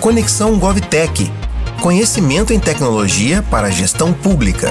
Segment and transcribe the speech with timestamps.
[0.00, 1.26] Conexão GovTech.
[1.82, 4.68] Conhecimento em tecnologia para a gestão pública.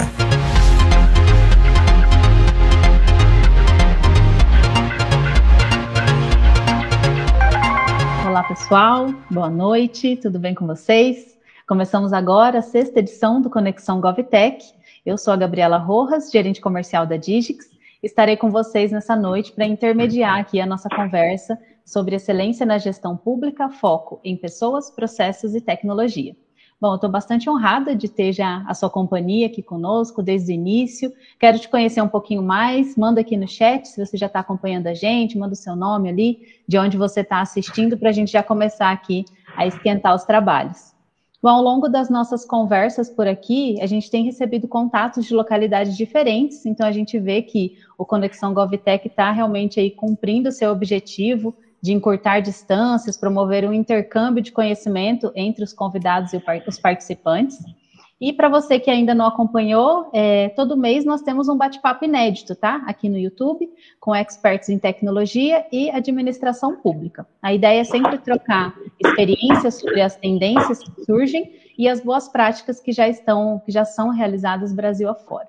[8.28, 9.14] Olá, pessoal.
[9.30, 10.16] Boa noite.
[10.16, 11.38] Tudo bem com vocês?
[11.68, 14.66] Começamos agora a sexta edição do Conexão GovTech.
[15.06, 17.70] Eu sou a Gabriela Rojas, gerente comercial da Digix.
[18.02, 21.56] Estarei com vocês nessa noite para intermediar aqui a nossa conversa
[21.90, 26.36] sobre excelência na gestão pública, foco em pessoas, processos e tecnologia.
[26.80, 31.12] Bom, estou bastante honrada de ter já a sua companhia aqui conosco desde o início.
[31.40, 32.96] Quero te conhecer um pouquinho mais.
[32.96, 36.10] Manda aqui no chat se você já está acompanhando a gente, manda o seu nome
[36.10, 39.26] ali, de onde você está assistindo, para a gente já começar aqui
[39.58, 40.94] a esquentar os trabalhos.
[41.42, 45.98] Bom, ao longo das nossas conversas por aqui, a gente tem recebido contatos de localidades
[45.98, 50.70] diferentes, então a gente vê que o Conexão GovTech está realmente aí cumprindo o seu
[50.70, 57.58] objetivo de encurtar distâncias, promover um intercâmbio de conhecimento entre os convidados e os participantes.
[58.22, 62.54] E para você que ainda não acompanhou, é, todo mês nós temos um bate-papo inédito,
[62.54, 62.84] tá?
[62.86, 67.26] Aqui no YouTube, com experts em tecnologia e administração pública.
[67.42, 72.82] A ideia é sempre trocar experiências sobre as tendências que surgem e as boas práticas
[72.82, 75.48] que já estão, que já são realizadas Brasil afora.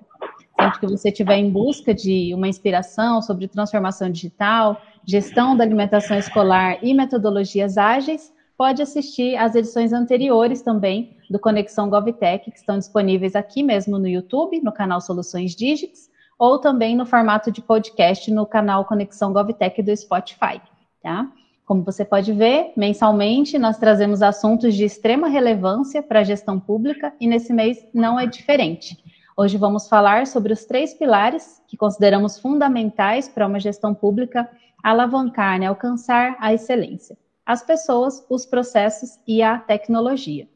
[0.57, 6.17] Sempre que você estiver em busca de uma inspiração sobre transformação digital, gestão da alimentação
[6.17, 12.77] escolar e metodologias ágeis, pode assistir às edições anteriores também do Conexão GovTech, que estão
[12.77, 18.31] disponíveis aqui mesmo no YouTube, no canal Soluções Digits, ou também no formato de podcast
[18.31, 20.61] no canal Conexão GovTech do Spotify,
[21.01, 21.31] tá?
[21.65, 27.13] Como você pode ver, mensalmente nós trazemos assuntos de extrema relevância para a gestão pública
[27.19, 28.97] e nesse mês não é diferente.
[29.37, 34.49] Hoje vamos falar sobre os três pilares que consideramos fundamentais para uma gestão pública
[34.83, 37.17] alavancar, né, alcançar a excelência.
[37.45, 40.47] As pessoas, os processos e a tecnologia.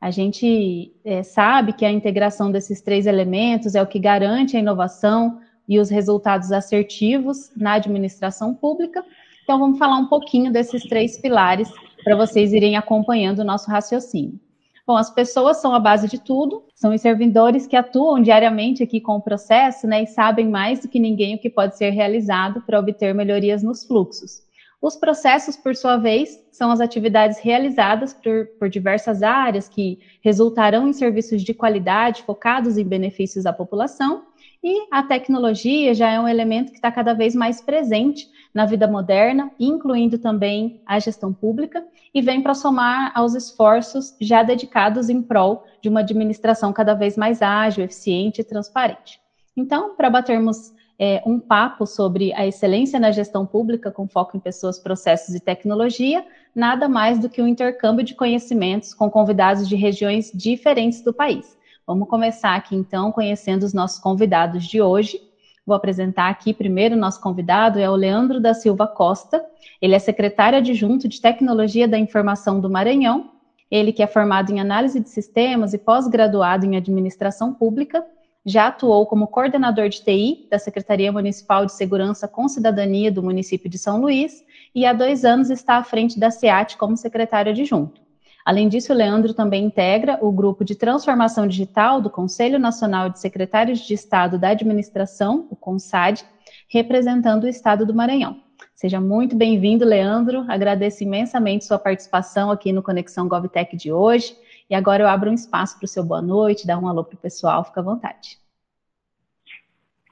[0.00, 4.60] A gente é, sabe que a integração desses três elementos é o que garante a
[4.60, 9.04] inovação e os resultados assertivos na administração pública.
[9.42, 11.68] Então, vamos falar um pouquinho desses três pilares
[12.04, 14.38] para vocês irem acompanhando o nosso raciocínio.
[14.88, 19.02] Bom, as pessoas são a base de tudo, são os servidores que atuam diariamente aqui
[19.02, 22.62] com o processo, né, e sabem mais do que ninguém o que pode ser realizado
[22.62, 24.42] para obter melhorias nos fluxos.
[24.80, 30.88] Os processos, por sua vez, são as atividades realizadas por, por diversas áreas que resultarão
[30.88, 34.22] em serviços de qualidade focados em benefícios à população,
[34.68, 38.86] e a tecnologia já é um elemento que está cada vez mais presente na vida
[38.86, 45.22] moderna, incluindo também a gestão pública, e vem para somar aos esforços já dedicados em
[45.22, 49.18] prol de uma administração cada vez mais ágil, eficiente e transparente.
[49.56, 54.40] Então, para batermos é, um papo sobre a excelência na gestão pública com foco em
[54.40, 56.22] pessoas, processos e tecnologia,
[56.54, 61.57] nada mais do que um intercâmbio de conhecimentos com convidados de regiões diferentes do país.
[61.88, 65.18] Vamos começar aqui então conhecendo os nossos convidados de hoje.
[65.64, 69.42] Vou apresentar aqui primeiro o nosso convidado, é o Leandro da Silva Costa.
[69.80, 73.30] Ele é secretário adjunto de Tecnologia da Informação do Maranhão.
[73.70, 78.04] Ele que é formado em análise de sistemas e pós-graduado em administração pública,
[78.44, 83.70] já atuou como coordenador de TI da Secretaria Municipal de Segurança com Cidadania do município
[83.70, 84.44] de São Luís
[84.74, 88.07] e há dois anos está à frente da SEAT como secretário adjunto.
[88.48, 93.20] Além disso, o Leandro também integra o grupo de transformação digital do Conselho Nacional de
[93.20, 96.24] Secretários de Estado da Administração, o CONSAD,
[96.66, 98.38] representando o Estado do Maranhão.
[98.74, 100.46] Seja muito bem-vindo, Leandro.
[100.48, 104.34] Agradeço imensamente sua participação aqui no Conexão GovTech de hoje.
[104.70, 107.16] E agora eu abro um espaço para o seu boa noite, dar um alô para
[107.16, 108.38] o pessoal, fica à vontade.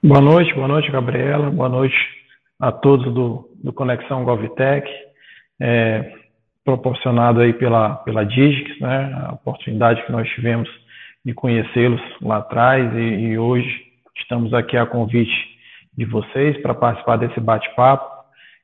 [0.05, 1.49] Boa noite, boa noite, Gabriela.
[1.51, 1.97] Boa noite
[2.61, 4.87] a todos do, do Conexão GovTech.
[5.59, 6.16] É,
[6.67, 10.69] proporcionado aí pela, pela Digix, né, a oportunidade que nós tivemos
[11.25, 13.85] de conhecê-los lá atrás e, e, hoje
[14.17, 15.33] estamos aqui a convite
[15.97, 18.11] de vocês para participar desse bate-papo,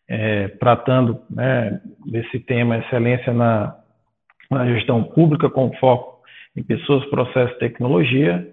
[0.08, 3.76] é, tratando né, desse tema excelência na,
[4.50, 6.22] na, gestão pública com foco
[6.56, 8.48] em pessoas, processos e tecnologia.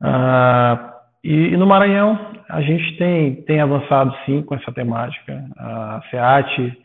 [0.00, 5.44] Ah, e, e, no Maranhão a gente tem, tem avançado sim com essa temática.
[5.58, 6.83] A SEAT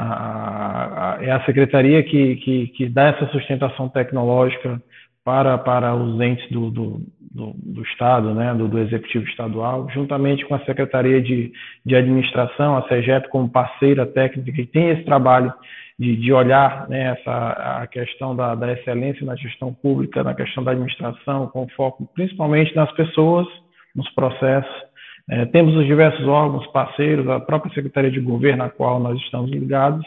[0.00, 4.80] a, a, é a secretaria que, que, que, dá essa sustentação tecnológica
[5.24, 10.44] para, para os entes do, do, do, do Estado, né, do, do, Executivo Estadual, juntamente
[10.46, 11.52] com a Secretaria de,
[11.84, 15.52] de Administração, a SEGEP, como parceira técnica, que tem esse trabalho
[15.98, 20.64] de, de olhar né, essa, a questão da, da excelência na gestão pública, na questão
[20.64, 23.46] da administração, com foco principalmente nas pessoas,
[23.94, 24.89] nos processos
[25.30, 29.50] é, temos os diversos órgãos parceiros, a própria Secretaria de Governo, a qual nós estamos
[29.50, 30.04] ligados.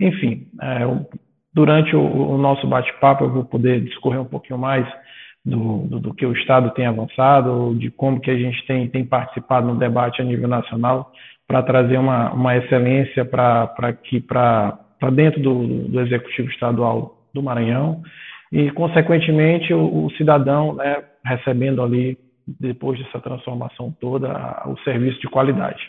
[0.00, 0.80] Enfim, é,
[1.52, 4.86] durante o, o nosso bate-papo eu vou poder discorrer um pouquinho mais
[5.44, 9.04] do, do, do, que o Estado tem avançado, de como que a gente tem, tem
[9.04, 11.12] participado no debate a nível nacional
[11.46, 14.78] para trazer uma, uma excelência para aqui para
[15.12, 18.02] dentro do, do Executivo Estadual do Maranhão
[18.52, 25.28] e, consequentemente, o, o cidadão né, recebendo ali, depois dessa transformação toda, o serviço de
[25.28, 25.82] qualidade.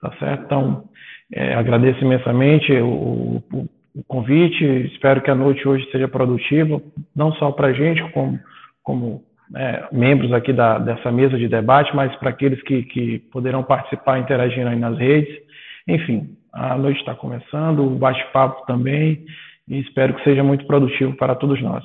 [0.00, 0.44] Tá certo?
[0.44, 0.84] Então,
[1.32, 6.80] é, agradeço imensamente o, o, o, convite, espero que a noite hoje seja produtiva,
[7.14, 8.38] não só para a gente, como,
[8.82, 9.22] como
[9.56, 14.18] é, membros aqui da, dessa mesa de debate, mas para aqueles que, que poderão participar
[14.18, 15.36] interagindo aí nas redes.
[15.86, 19.24] Enfim, a noite está começando, o bate-papo também,
[19.68, 21.84] e espero que seja muito produtivo para todos nós.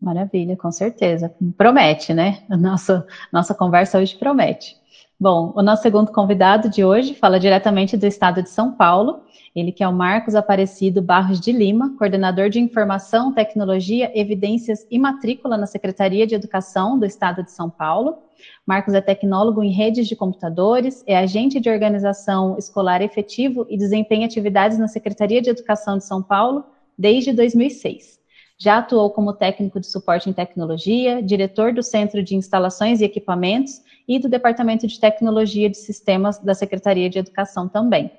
[0.00, 1.32] Maravilha, com certeza.
[1.56, 2.42] Promete, né?
[2.48, 4.80] A nossa, nossa conversa hoje promete.
[5.18, 9.20] Bom, o nosso segundo convidado de hoje fala diretamente do estado de São Paulo.
[9.54, 14.98] Ele que é o Marcos Aparecido Barros de Lima, coordenador de Informação, Tecnologia, Evidências e
[14.98, 18.16] Matrícula na Secretaria de Educação do Estado de São Paulo.
[18.64, 24.24] Marcos é tecnólogo em redes de computadores, é agente de organização escolar efetivo e desempenha
[24.24, 26.64] atividades na Secretaria de Educação de São Paulo
[26.96, 28.19] desde 2006.
[28.62, 33.80] Já atuou como técnico de suporte em tecnologia, diretor do Centro de Instalações e Equipamentos
[34.06, 38.10] e do Departamento de Tecnologia de Sistemas da Secretaria de Educação também.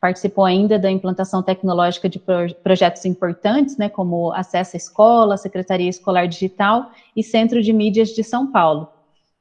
[0.00, 2.20] Participou ainda da implantação tecnológica de
[2.60, 8.24] projetos importantes, né, como Acesso à Escola, Secretaria Escolar Digital e Centro de Mídias de
[8.24, 8.88] São Paulo.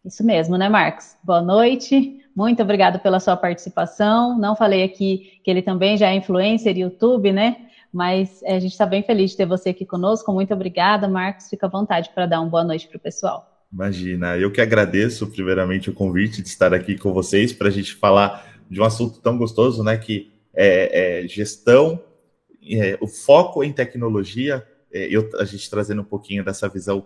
[0.06, 1.18] Isso mesmo, né, Marcos?
[1.24, 2.22] Boa noite.
[2.36, 4.38] Muito obrigada pela sua participação.
[4.38, 7.58] Não falei aqui que ele também já é influencer YouTube, né?
[7.94, 10.34] Mas é, a gente está bem feliz de ter você aqui conosco.
[10.34, 11.48] Muito obrigada, Marcos.
[11.48, 13.48] Fica à vontade para dar uma boa noite para o pessoal.
[13.72, 17.94] Imagina, eu que agradeço primeiramente o convite de estar aqui com vocês para a gente
[17.94, 19.96] falar de um assunto tão gostoso, né?
[19.96, 22.02] Que é, é gestão,
[22.68, 27.06] é, o foco em tecnologia, é, eu, a gente trazendo um pouquinho dessa visão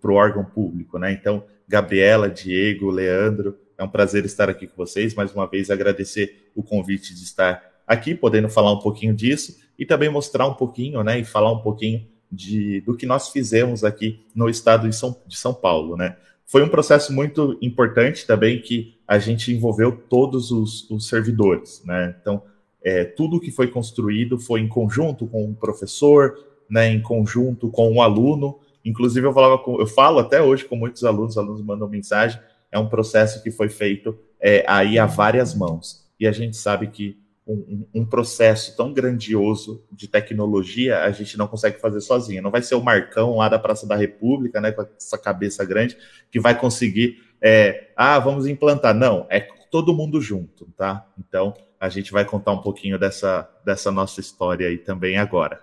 [0.00, 1.12] para o órgão público, né?
[1.12, 5.14] Então, Gabriela, Diego, Leandro, é um prazer estar aqui com vocês.
[5.14, 9.84] Mais uma vez, agradecer o convite de estar aqui, podendo falar um pouquinho disso e
[9.84, 14.20] também mostrar um pouquinho, né, e falar um pouquinho de, do que nós fizemos aqui
[14.34, 16.16] no estado de São, de São Paulo, né.
[16.46, 22.14] Foi um processo muito importante também que a gente envolveu todos os, os servidores, né,
[22.20, 22.42] então
[22.82, 26.36] é, tudo que foi construído foi em conjunto com o professor,
[26.68, 30.76] né, em conjunto com o aluno, inclusive eu, falava com, eu falo até hoje com
[30.76, 32.38] muitos alunos, alunos mandam mensagem,
[32.70, 36.88] é um processo que foi feito é, aí a várias mãos, e a gente sabe
[36.88, 42.42] que um, um, processo tão grandioso de tecnologia, a gente não consegue fazer sozinho.
[42.42, 45.96] Não vai ser o Marcão lá da Praça da República, né, com essa cabeça grande,
[46.30, 48.94] que vai conseguir, é, ah, vamos implantar.
[48.94, 51.06] Não, é todo mundo junto, tá?
[51.18, 55.60] Então, a gente vai contar um pouquinho dessa, dessa nossa história aí também agora.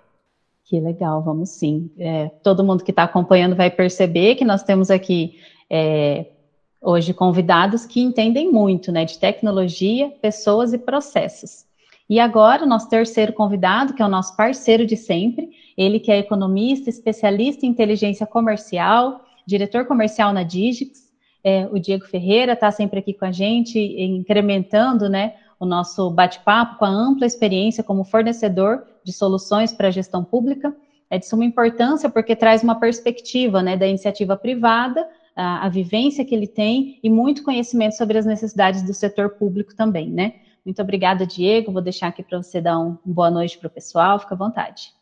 [0.63, 1.89] Que legal, vamos sim.
[1.97, 5.39] É, todo mundo que está acompanhando vai perceber que nós temos aqui
[5.69, 6.27] é,
[6.79, 11.65] hoje convidados que entendem muito né, de tecnologia, pessoas e processos.
[12.11, 16.11] E agora, o nosso terceiro convidado, que é o nosso parceiro de sempre, ele que
[16.11, 21.09] é economista, especialista em inteligência comercial, diretor comercial na Digix,
[21.41, 26.77] é, o Diego Ferreira está sempre aqui com a gente, incrementando né, o nosso bate-papo
[26.77, 30.75] com a ampla experiência como fornecedor de soluções para a gestão pública.
[31.09, 36.25] É de suma importância porque traz uma perspectiva né, da iniciativa privada, a, a vivência
[36.25, 40.33] que ele tem e muito conhecimento sobre as necessidades do setor público também, né?
[40.65, 41.71] Muito obrigada, Diego.
[41.71, 44.19] Vou deixar aqui para você dar um, um boa noite para o pessoal.
[44.19, 44.93] Fica à vontade.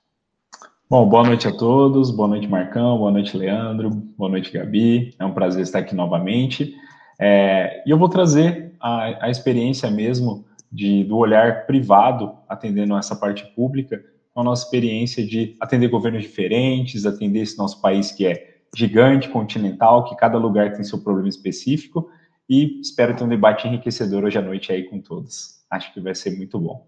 [0.89, 2.11] Bom, boa noite a todos.
[2.11, 2.97] Boa noite, Marcão.
[2.97, 3.89] Boa noite, Leandro.
[3.89, 5.13] Boa noite, Gabi.
[5.19, 6.73] É um prazer estar aqui novamente.
[7.19, 13.15] É, e eu vou trazer a, a experiência mesmo de, do olhar privado atendendo essa
[13.15, 14.01] parte pública,
[14.35, 20.05] a nossa experiência de atender governos diferentes, atender esse nosso país que é gigante, continental,
[20.05, 22.09] que cada lugar tem seu problema específico,
[22.49, 25.59] e espero ter um debate enriquecedor hoje à noite aí com todos.
[25.69, 26.87] Acho que vai ser muito bom.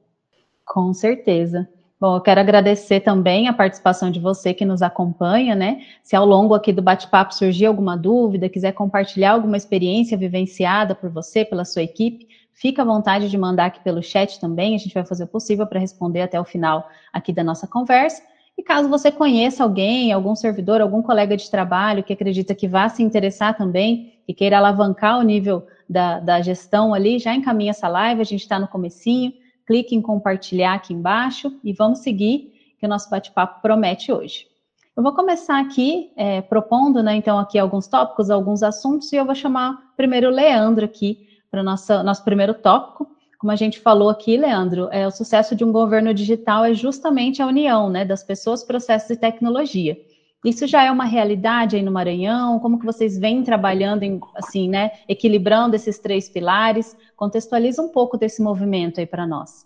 [0.66, 1.70] Com certeza.
[2.00, 5.82] Bom, eu quero agradecer também a participação de você que nos acompanha, né?
[6.02, 11.12] Se ao longo aqui do bate-papo surgir alguma dúvida, quiser compartilhar alguma experiência vivenciada por
[11.12, 14.74] você, pela sua equipe, fica à vontade de mandar aqui pelo chat também.
[14.74, 18.24] A gente vai fazer o possível para responder até o final aqui da nossa conversa.
[18.58, 22.88] E caso você conheça alguém, algum servidor, algum colega de trabalho que acredita que vá
[22.90, 27.88] se interessar também, que queira alavancar o nível da, da gestão ali, já encaminha essa
[27.88, 29.34] live, a gente está no comecinho,
[29.66, 34.48] clique em compartilhar aqui embaixo e vamos seguir, que o nosso bate-papo promete hoje.
[34.96, 39.26] Eu vou começar aqui é, propondo, né, então, aqui alguns tópicos, alguns assuntos, e eu
[39.26, 43.08] vou chamar primeiro o Leandro aqui para o nosso primeiro tópico,
[43.42, 47.42] como a gente falou aqui, Leandro, é, o sucesso de um governo digital é justamente
[47.42, 49.98] a união né, das pessoas, processos e tecnologia.
[50.46, 52.60] Isso já é uma realidade aí no Maranhão?
[52.60, 56.96] Como que vocês vêm trabalhando, em, assim, né, equilibrando esses três pilares?
[57.16, 59.66] Contextualiza um pouco desse movimento aí para nós.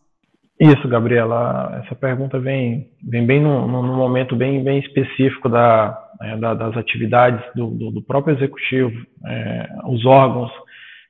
[0.58, 1.82] Isso, Gabriela.
[1.84, 7.44] Essa pergunta vem, vem bem num, momento bem, bem específico da, né, da, das atividades
[7.53, 10.51] do, do, do próprio executivo, é, os órgãos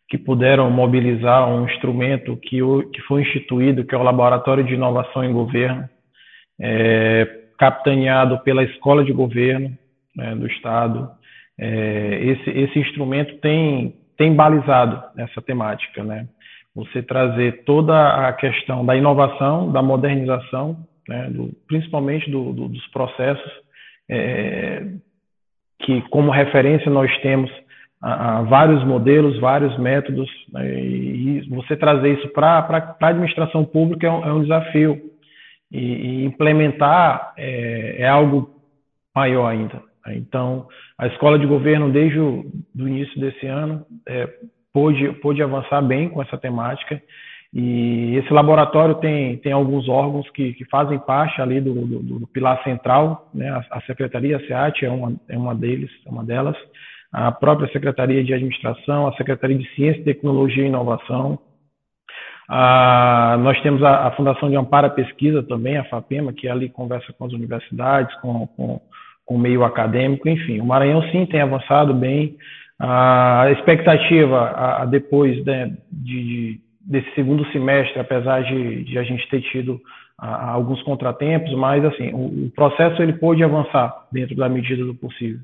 [0.07, 2.59] que puderam mobilizar um instrumento que,
[2.93, 5.89] que foi instituído, que é o Laboratório de Inovação em Governo,
[6.59, 9.75] é, capitaneado pela Escola de Governo
[10.15, 11.09] né, do Estado.
[11.59, 16.27] É, esse, esse instrumento tem, tem balizado essa temática, né?
[16.75, 22.85] Você trazer toda a questão da inovação, da modernização, né, do, principalmente do, do, dos
[22.87, 23.51] processos,
[24.09, 24.85] é,
[25.79, 27.49] que como referência nós temos
[28.05, 34.05] a, a vários modelos, vários métodos, né, e, você trazer isso para a administração pública
[34.05, 35.01] é um, é um desafio,
[35.71, 38.51] e, e implementar é, é, algo
[39.13, 39.81] maior ainda.
[40.05, 40.17] Né.
[40.17, 40.67] Então,
[40.99, 44.29] a escola de governo, desde o do início desse ano, é,
[44.71, 47.01] pôde, pôde avançar bem com essa temática.
[47.51, 52.27] E esse laboratório tem, tem alguns órgãos que, que fazem parte ali do, do, do
[52.27, 53.49] pilar central, né?
[53.49, 56.57] a, a Secretaria, a SEAT é uma, é uma deles, é uma delas,
[57.11, 61.39] a própria Secretaria de Administração, a Secretaria de Ciência, Tecnologia e Inovação.
[63.39, 67.13] nós temos a, a, Fundação de Amparo à Pesquisa também, a FAPEMA, que ali conversa
[67.13, 68.81] com as universidades, com, com,
[69.25, 70.59] com o meio acadêmico, enfim.
[70.59, 72.35] O Maranhão, sim, tem avançado bem.
[72.79, 79.27] A expectativa a, a depois né, de, desse segundo semestre, apesar de, de a gente
[79.29, 79.79] ter tido
[80.17, 85.39] alguns contratempos, mas assim o, o, processo ele pôde avançar dentro da medida do possível.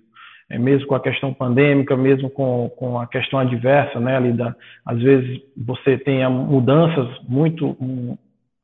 [0.52, 4.54] É, mesmo com a questão pandêmica, mesmo com, com a questão adversa, né, ali da,
[4.86, 7.78] às vezes você tem mudanças muito,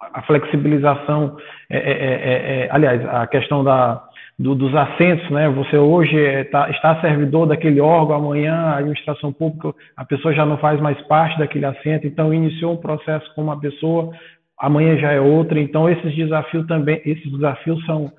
[0.01, 1.37] a flexibilização,
[1.69, 4.03] é é, é, é, é, aliás, a questão da,
[4.37, 5.47] do, dos assentos, né?
[5.49, 10.57] Você hoje tá, está servidor daquele órgão, amanhã a administração pública, a pessoa já não
[10.57, 14.11] faz mais parte daquele assento, então iniciou um processo com uma pessoa,
[14.59, 18.11] amanhã já é outra, então esses desafios também, esses desafios são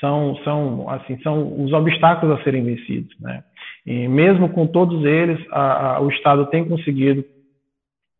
[0.00, 3.42] são são assim são os obstáculos a serem vencidos, né?
[3.86, 7.24] E mesmo com todos eles, a, a, o Estado tem conseguido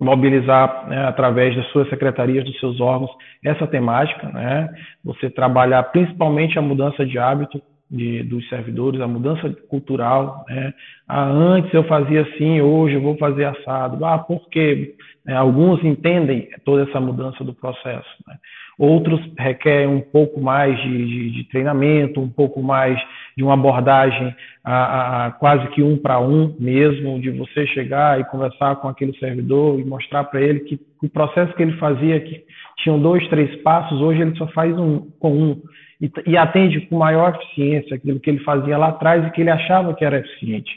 [0.00, 3.10] mobilizar né, através das suas secretarias, dos seus órgãos,
[3.44, 4.68] essa temática, né?
[5.04, 10.72] Você trabalhar principalmente a mudança de hábito de, dos servidores, a mudança cultural, né?
[11.06, 14.04] Ah, antes eu fazia assim, hoje eu vou fazer assado.
[14.04, 14.94] Ah, por quê?
[15.26, 18.36] É, alguns entendem toda essa mudança do processo, né?
[18.78, 22.96] Outros requerem um pouco mais de, de, de treinamento, um pouco mais
[23.36, 24.32] de uma abordagem
[24.62, 29.12] a, a quase que um para um mesmo, de você chegar e conversar com aquele
[29.18, 32.44] servidor e mostrar para ele que o processo que ele fazia, que
[32.78, 35.62] tinham dois, três passos, hoje ele só faz um com um
[36.00, 39.50] e, e atende com maior eficiência aquilo que ele fazia lá atrás e que ele
[39.50, 40.70] achava que era eficiente.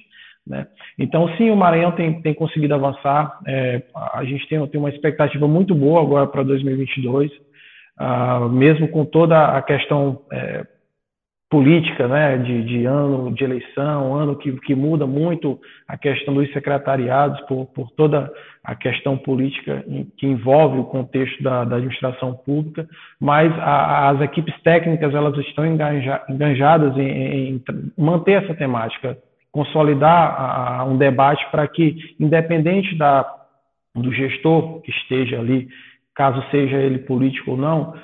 [0.47, 0.65] Né?
[0.97, 3.39] Então, sim, o Maranhão tem, tem conseguido avançar.
[3.45, 7.31] É, a gente tem, tem uma expectativa muito boa agora para 2022
[8.03, 10.65] ah, mesmo com toda a questão é,
[11.51, 16.51] política, né, de, de, ano de eleição, ano que, que, muda muito a questão dos
[16.51, 18.31] secretariados por, por toda
[18.63, 19.85] a questão política
[20.17, 22.87] que envolve o contexto da, da administração pública,
[23.19, 27.63] mas a, as equipes técnicas elas estão enganja, enganjadas em, em,
[27.95, 29.15] manter essa temática,
[29.51, 33.29] consolidar a, um debate para que, independente da,
[33.93, 35.67] do gestor que esteja ali
[36.21, 37.95] caso seja ele político ou não,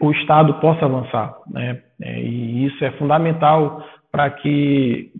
[0.00, 1.36] o Estado possa avançar.
[1.48, 1.80] Né?
[2.02, 3.80] É, e isso é fundamental
[4.10, 5.12] para que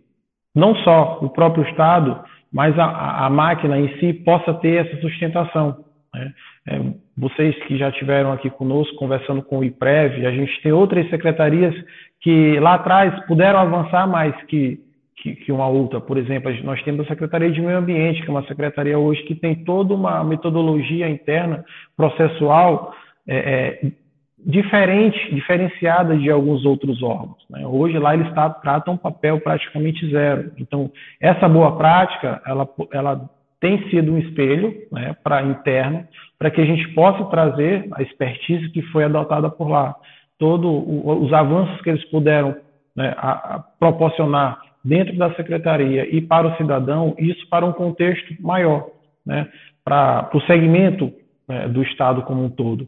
[0.53, 2.19] não só o próprio Estado,
[2.53, 5.85] mas a, a máquina em si possa ter essa sustentação.
[6.13, 6.33] Né?
[6.67, 6.81] É,
[7.17, 11.73] vocês que já tiveram aqui conosco conversando com o IPREV, a gente tem outras secretarias
[12.21, 14.81] que lá atrás puderam avançar mais que
[15.25, 16.03] que, que, uma outra.
[16.03, 19.35] Por exemplo, nós temos a Secretaria de Meio Ambiente, que é uma secretaria hoje que
[19.35, 21.65] tem toda uma metodologia interna
[21.97, 22.95] processual
[23.27, 23.93] é, é,
[24.39, 27.43] diferente, diferenciada de alguns outros órgãos.
[27.49, 27.67] Né?
[27.67, 30.53] Hoje lá eles tratam um papel praticamente zero.
[30.59, 36.07] Então, essa boa prática, ela, ela tem sido um espelho né, para interno,
[36.39, 39.95] para que a gente possa trazer a expertise que foi adotada por lá.
[40.39, 42.55] Todos os avanços que eles puderam
[42.95, 48.35] né, a, a proporcionar dentro da secretaria e para o cidadão, isso para um contexto
[48.41, 48.89] maior,
[49.25, 49.49] né,
[49.85, 51.13] para o segmento
[51.49, 52.87] né, do Estado como um todo,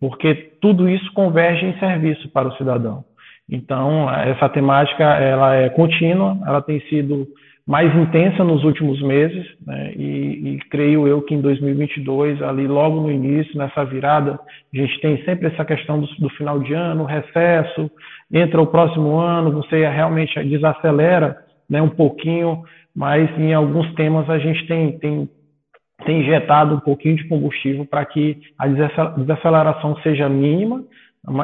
[0.00, 3.04] porque tudo isso converge em serviço para o cidadão.
[3.48, 7.26] Então, essa temática ela é contínua, ela tem sido
[7.68, 9.92] mais intensa nos últimos meses, né?
[9.94, 14.40] e, e, creio eu que em 2022, ali logo no início, nessa virada,
[14.72, 17.90] a gente tem sempre essa questão do, do final de ano, recesso,
[18.32, 21.36] entra o próximo ano, você realmente desacelera
[21.68, 22.62] né, um pouquinho,
[22.96, 25.28] mas em alguns temas a gente tem, tem,
[26.06, 30.82] tem injetado um pouquinho de combustível para que a desaceleração seja mínima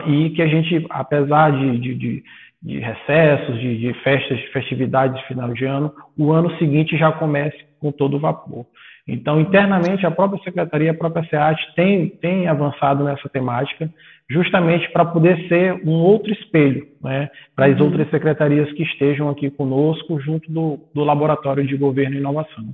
[0.07, 2.25] e que a gente, apesar de, de, de
[2.64, 7.12] de recessos, de, de festas, de festividades de final de ano, o ano seguinte já
[7.12, 8.64] comece com todo vapor.
[9.06, 13.92] Então, internamente, a própria Secretaria, a própria SEAT tem, tem avançado nessa temática,
[14.30, 17.85] justamente para poder ser um outro espelho né, para as uhum.
[17.85, 22.64] outras secretarias que estejam aqui conosco, junto do, do Laboratório de Governo e Inovação.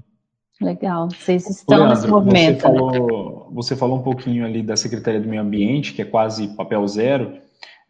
[0.61, 2.61] Legal, vocês estão Leandro, nesse movimento.
[2.61, 6.54] Você falou, você falou um pouquinho ali da Secretaria do Meio Ambiente, que é quase
[6.54, 7.38] papel zero.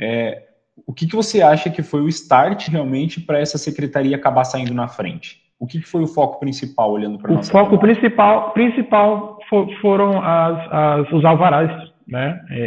[0.00, 0.49] É,
[0.86, 4.74] o que, que você acha que foi o start realmente para essa secretaria acabar saindo
[4.74, 5.40] na frente?
[5.58, 9.38] O que, que foi o foco principal olhando para O foco principal, principal
[9.82, 12.40] foram as, as, os alvarás né?
[12.50, 12.60] É,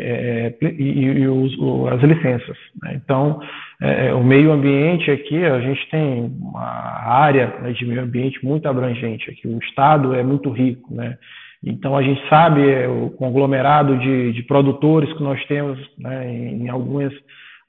[0.61, 1.53] é, é e, e os,
[1.91, 2.57] as licenças.
[2.81, 2.93] Né?
[3.03, 3.41] Então,
[3.81, 8.43] é, é, o meio ambiente aqui, a gente tem uma área né, de meio ambiente
[8.43, 9.47] muito abrangente aqui.
[9.47, 11.17] O estado é muito rico, né?
[11.61, 16.63] Então, a gente sabe é, o conglomerado de, de produtores que nós temos né, em,
[16.63, 17.13] em algumas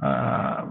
[0.04, 0.66] ah,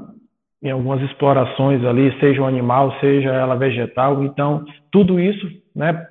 [0.61, 4.23] em algumas explorações ali, seja o animal, seja ela vegetal.
[4.23, 6.07] Então, tudo isso né,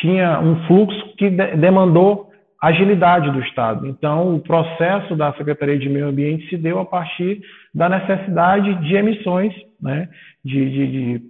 [0.00, 2.28] tinha um fluxo que de demandou
[2.60, 3.86] agilidade do Estado.
[3.86, 7.40] Então, o processo da Secretaria de Meio Ambiente se deu a partir
[7.72, 10.08] da necessidade de emissões né,
[10.44, 11.22] de, de, de,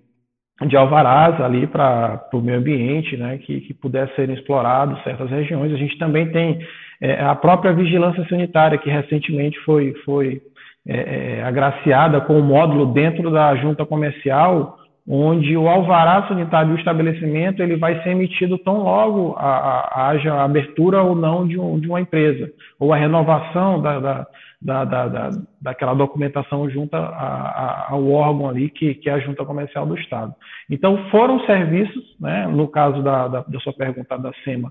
[0.68, 5.72] de alvarás ali para o meio ambiente, né, que, que pudessem ser explorados certas regiões.
[5.72, 6.58] A gente também tem
[7.02, 10.40] é, a própria vigilância sanitária, que recentemente foi, foi
[10.86, 16.78] é, é, agraciada com um módulo dentro da junta comercial, onde o alvará sanitário do
[16.78, 21.78] estabelecimento ele vai ser emitido tão logo a, a, haja abertura ou não de, um,
[21.78, 24.26] de, uma empresa, ou a renovação da, da,
[24.60, 29.86] da, da daquela documentação junto a, ao órgão ali, que, que é a junta comercial
[29.86, 30.34] do Estado.
[30.70, 34.70] Então, foram serviços, né, no caso da, da sua pergunta da SEMA,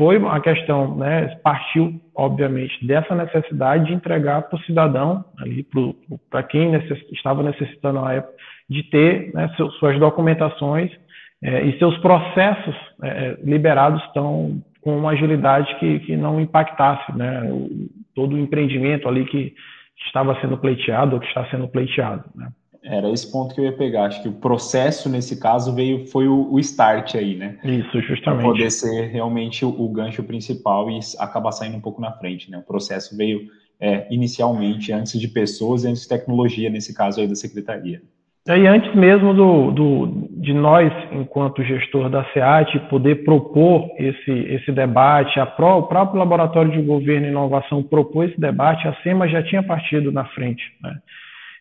[0.00, 5.22] foi uma questão, né, partiu, obviamente, dessa necessidade de entregar para o cidadão,
[6.30, 8.32] para quem necess, estava necessitando na época,
[8.70, 10.90] de ter né, seus, suas documentações
[11.42, 17.42] é, e seus processos é, liberados tão, com uma agilidade que, que não impactasse né,
[17.52, 17.68] o,
[18.14, 19.52] todo o empreendimento ali que
[20.06, 22.24] estava sendo pleiteado ou que está sendo pleiteado.
[22.34, 22.48] Né.
[22.82, 24.04] Era esse ponto que eu ia pegar.
[24.04, 27.58] Acho que o processo, nesse caso, veio foi o, o start aí, né?
[27.62, 28.42] Isso, justamente.
[28.42, 32.50] Para poder ser realmente o, o, gancho principal e acabar saindo um pouco na frente,
[32.50, 32.58] né?
[32.58, 33.42] O processo veio
[33.78, 38.00] é, inicialmente antes de pessoas e antes de tecnologia, nesse caso aí da secretaria.
[38.48, 44.72] E antes mesmo do, do, de nós, enquanto gestor da SEAT, poder propor esse, esse
[44.72, 49.28] debate, a Pro, o próprio Laboratório de Governo e Inovação propôs esse debate, a SEMA
[49.28, 50.96] já tinha partido na frente, né?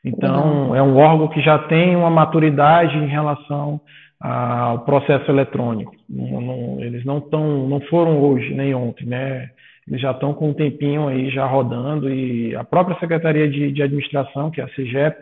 [0.03, 3.81] Então, é um órgão que já tem uma maturidade em relação
[4.19, 5.93] ao processo eletrônico.
[6.09, 9.49] Não, não, eles não estão, não foram hoje nem ontem, né?
[9.87, 13.81] Eles já estão com um tempinho aí já rodando e a própria Secretaria de, de
[13.81, 15.17] Administração, que é a CIGEP,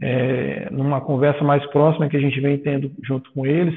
[0.00, 3.74] é, numa conversa mais próxima que a gente vem tendo junto com eles,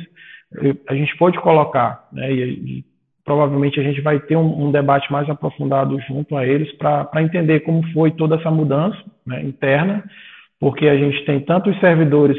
[0.88, 2.32] a gente pode colocar, né?
[2.32, 2.84] E
[3.24, 7.60] provavelmente a gente vai ter um, um, debate mais aprofundado junto a eles para entender
[7.62, 10.04] como foi toda essa mudança né, interna
[10.60, 12.38] porque a gente tem tanto os servidores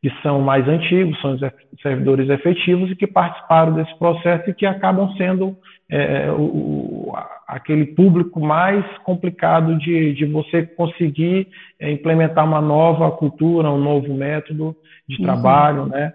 [0.00, 1.40] que são mais antigos, são os
[1.82, 5.56] servidores efetivos e que participaram desse processo e que acabam sendo
[5.90, 7.12] é, o,
[7.46, 11.48] aquele público mais complicado de, de você conseguir
[11.80, 14.76] é, implementar uma nova cultura, um novo método
[15.08, 15.24] de uhum.
[15.24, 16.12] trabalho, né?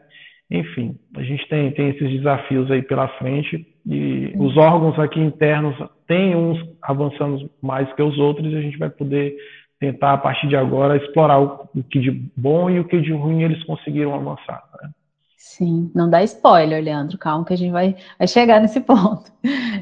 [0.50, 4.46] Enfim, a gente tem, tem esses desafios aí pela frente e uhum.
[4.46, 5.76] os órgãos aqui internos
[6.08, 9.34] têm uns avançando mais que os outros e a gente vai poder
[9.82, 13.12] tentar, a partir de agora, explorar o, o que de bom e o que de
[13.12, 14.64] ruim eles conseguiram avançar.
[14.80, 14.92] Né?
[15.36, 19.32] Sim, não dá spoiler, Leandro, calma que a gente vai, vai chegar nesse ponto.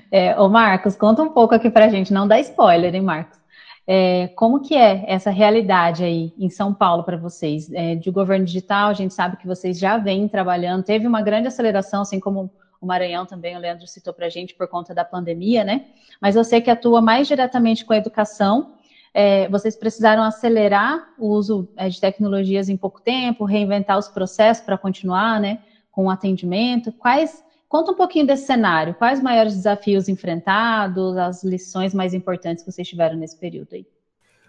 [0.10, 3.38] É, ô Marcos, conta um pouco aqui para a gente, não dá spoiler, hein, Marcos?
[3.86, 7.70] É, como que é essa realidade aí em São Paulo para vocês?
[7.74, 11.50] É, de governo digital, a gente sabe que vocês já vêm trabalhando, teve uma grande
[11.50, 15.04] aceleração, assim como o Maranhão também, o Leandro citou para a gente, por conta da
[15.04, 15.88] pandemia, né?
[16.22, 18.79] Mas você que atua mais diretamente com a educação,
[19.14, 24.64] é, vocês precisaram acelerar o uso é, de tecnologias em pouco tempo, reinventar os processos
[24.64, 25.60] para continuar né,
[25.92, 26.92] com o atendimento.
[26.92, 28.94] Quais, conta um pouquinho desse cenário.
[28.94, 33.86] Quais maiores desafios enfrentados, as lições mais importantes que vocês tiveram nesse período aí?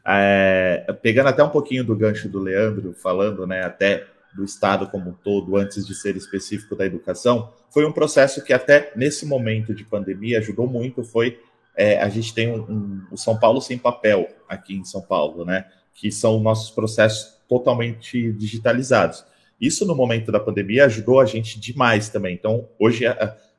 [0.07, 5.11] É, pegando até um pouquinho do gancho do Leandro, falando né, até do Estado como
[5.11, 9.75] um todo, antes de ser específico da educação, foi um processo que até nesse momento
[9.75, 11.41] de pandemia ajudou muito, foi
[11.77, 15.45] é, a gente tem um, um, o São Paulo sem papel aqui em São Paulo,
[15.45, 15.67] né?
[15.95, 19.25] Que são nossos processos totalmente digitalizados.
[19.61, 22.35] Isso no momento da pandemia ajudou a gente demais também.
[22.35, 23.05] Então, hoje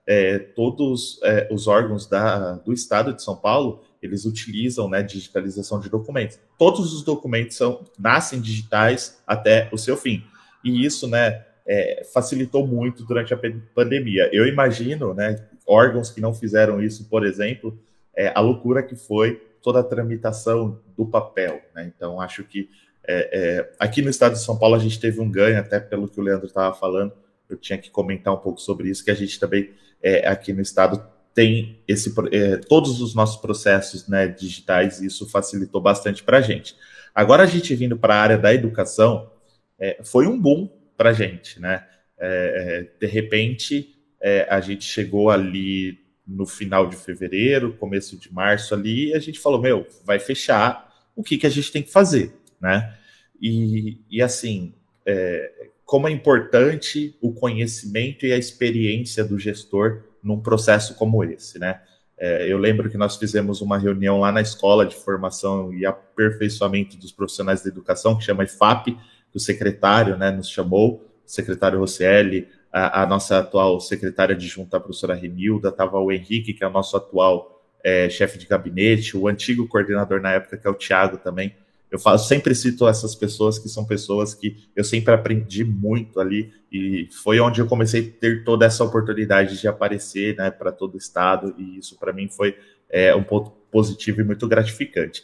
[0.07, 5.79] é, todos é, os órgãos da, do Estado de São Paulo eles utilizam né, digitalização
[5.79, 6.39] de documentos.
[6.57, 10.23] Todos os documentos são, nascem digitais até o seu fim.
[10.63, 13.39] E isso né, é, facilitou muito durante a
[13.75, 14.29] pandemia.
[14.33, 17.77] Eu imagino né, órgãos que não fizeram isso, por exemplo,
[18.15, 21.61] é, a loucura que foi toda a tramitação do papel.
[21.73, 21.91] Né?
[21.95, 22.69] Então, acho que
[23.07, 26.07] é, é, aqui no estado de São Paulo a gente teve um ganho, até pelo
[26.07, 27.13] que o Leandro estava falando,
[27.49, 29.71] eu tinha que comentar um pouco sobre isso, que a gente também,
[30.01, 35.29] é, aqui no estado, tem esse, é, todos os nossos processos né, digitais, e isso
[35.29, 36.75] facilitou bastante para a gente.
[37.13, 39.31] Agora, a gente vindo para a área da educação,
[39.79, 41.59] é, foi um boom para a gente.
[41.59, 41.85] Né?
[42.99, 43.95] de repente,
[44.47, 49.39] a gente chegou ali no final de fevereiro, começo de março ali, e a gente
[49.39, 52.95] falou, meu, vai fechar, o que, que a gente tem que fazer, né?
[53.41, 54.73] E, e assim,
[55.05, 61.59] é, como é importante o conhecimento e a experiência do gestor num processo como esse,
[61.59, 61.81] né?
[62.17, 66.95] É, eu lembro que nós fizemos uma reunião lá na escola de formação e aperfeiçoamento
[66.95, 68.91] dos profissionais da educação, que chama IFAP,
[69.31, 74.77] que o secretário né, nos chamou, o secretário Rosselli, a, a, nossa atual secretária adjunta,
[74.77, 79.17] a professora Renilda, estava o Henrique, que é o nosso atual é, chefe de gabinete,
[79.17, 81.55] o antigo coordenador na época, que é o Tiago também.
[81.89, 86.53] Eu falo, sempre cito essas pessoas que são pessoas que eu sempre aprendi muito ali
[86.71, 90.93] e foi onde eu comecei a ter toda essa oportunidade de aparecer né, para todo
[90.93, 92.57] o estado e isso para mim foi
[92.89, 95.21] é, um ponto positivo e muito gratificante.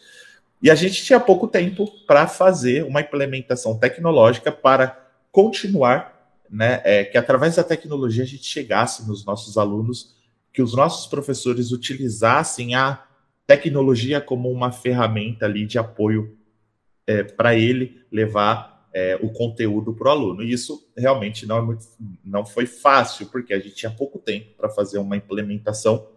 [0.62, 6.17] E a gente tinha pouco tempo para fazer uma implementação tecnológica para continuar
[6.50, 10.16] né, é, que através da tecnologia a gente chegasse nos nossos alunos,
[10.54, 13.04] que os nossos professores utilizassem a
[13.46, 16.38] tecnologia como uma ferramenta ali de apoio
[17.06, 20.44] é, para ele levar é, o conteúdo para o aluno.
[20.44, 21.86] E isso realmente não, é muito,
[22.24, 26.08] não foi fácil, porque a gente tinha pouco tempo para fazer uma implementação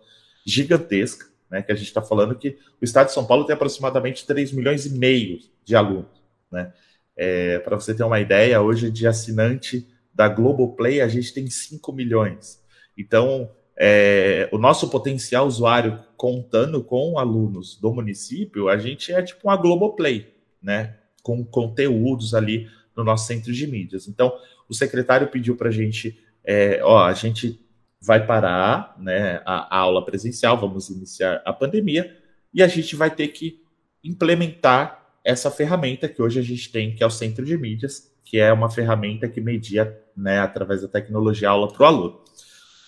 [0.44, 4.26] gigantesca, né, que a gente está falando que o estado de São Paulo tem aproximadamente
[4.26, 6.22] 3 milhões e meio de alunos.
[6.50, 6.72] Né?
[7.16, 9.86] É, para você ter uma ideia, hoje de assinante
[10.20, 12.62] da Globoplay, a gente tem 5 milhões.
[12.94, 19.48] Então, é, o nosso potencial usuário contando com alunos do município, a gente é tipo
[19.48, 20.30] uma Globoplay,
[20.62, 20.98] né?
[21.22, 24.06] Com conteúdos ali no nosso centro de mídias.
[24.08, 24.30] Então,
[24.68, 27.58] o secretário pediu para a gente, é, ó, a gente
[27.98, 32.14] vai parar né, a, a aula presencial, vamos iniciar a pandemia,
[32.52, 33.62] e a gente vai ter que
[34.04, 38.38] implementar essa ferramenta que hoje a gente tem, que é o centro de mídias, que
[38.38, 42.20] é uma ferramenta que media, né, através da tecnologia, aula para o aluno.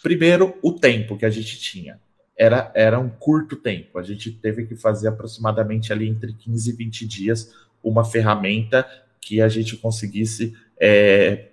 [0.00, 2.00] Primeiro, o tempo que a gente tinha.
[2.38, 3.98] Era, era um curto tempo.
[3.98, 7.52] A gente teve que fazer aproximadamente ali entre 15 e 20 dias
[7.82, 8.86] uma ferramenta
[9.20, 11.48] que a gente conseguisse é,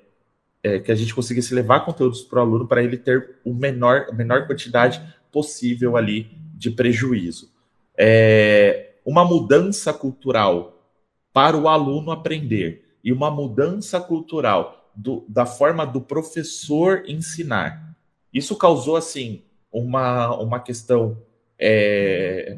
[0.62, 4.06] é, que a gente conseguisse levar conteúdos para o aluno para ele ter o menor,
[4.08, 7.52] a menor quantidade possível ali de prejuízo.
[7.97, 10.93] É, uma mudança cultural
[11.34, 17.96] para o aluno aprender e uma mudança cultural do, da forma do professor ensinar.
[18.34, 21.18] Isso causou, assim, uma, uma questão.
[21.58, 22.58] É,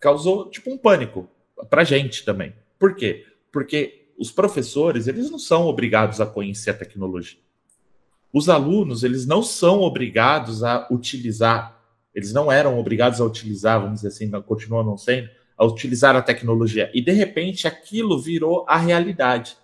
[0.00, 1.28] causou, tipo, um pânico
[1.70, 2.54] para gente também.
[2.78, 3.24] Por quê?
[3.52, 7.38] Porque os professores, eles não são obrigados a conhecer a tecnologia.
[8.32, 11.80] Os alunos, eles não são obrigados a utilizar,
[12.14, 16.22] eles não eram obrigados a utilizar, vamos dizer assim, continuam não sendo, a utilizar a
[16.22, 16.90] tecnologia.
[16.92, 19.56] E, de repente, aquilo virou a realidade.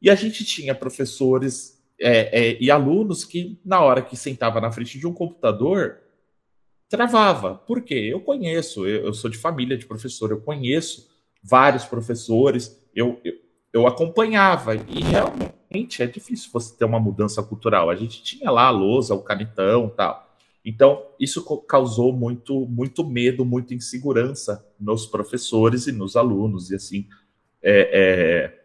[0.00, 4.72] E a gente tinha professores é, é, e alunos que, na hora que sentava na
[4.72, 5.98] frente de um computador,
[6.88, 7.54] travava.
[7.54, 8.08] Por quê?
[8.10, 11.08] Eu conheço, eu, eu sou de família de professor, eu conheço
[11.42, 13.34] vários professores, eu, eu,
[13.72, 17.90] eu acompanhava, e realmente é difícil você ter uma mudança cultural.
[17.90, 20.28] A gente tinha lá a lousa, o canetão tal.
[20.64, 27.06] Então, isso causou muito, muito medo, muita insegurança nos professores e nos alunos, e assim,
[27.62, 28.59] é, é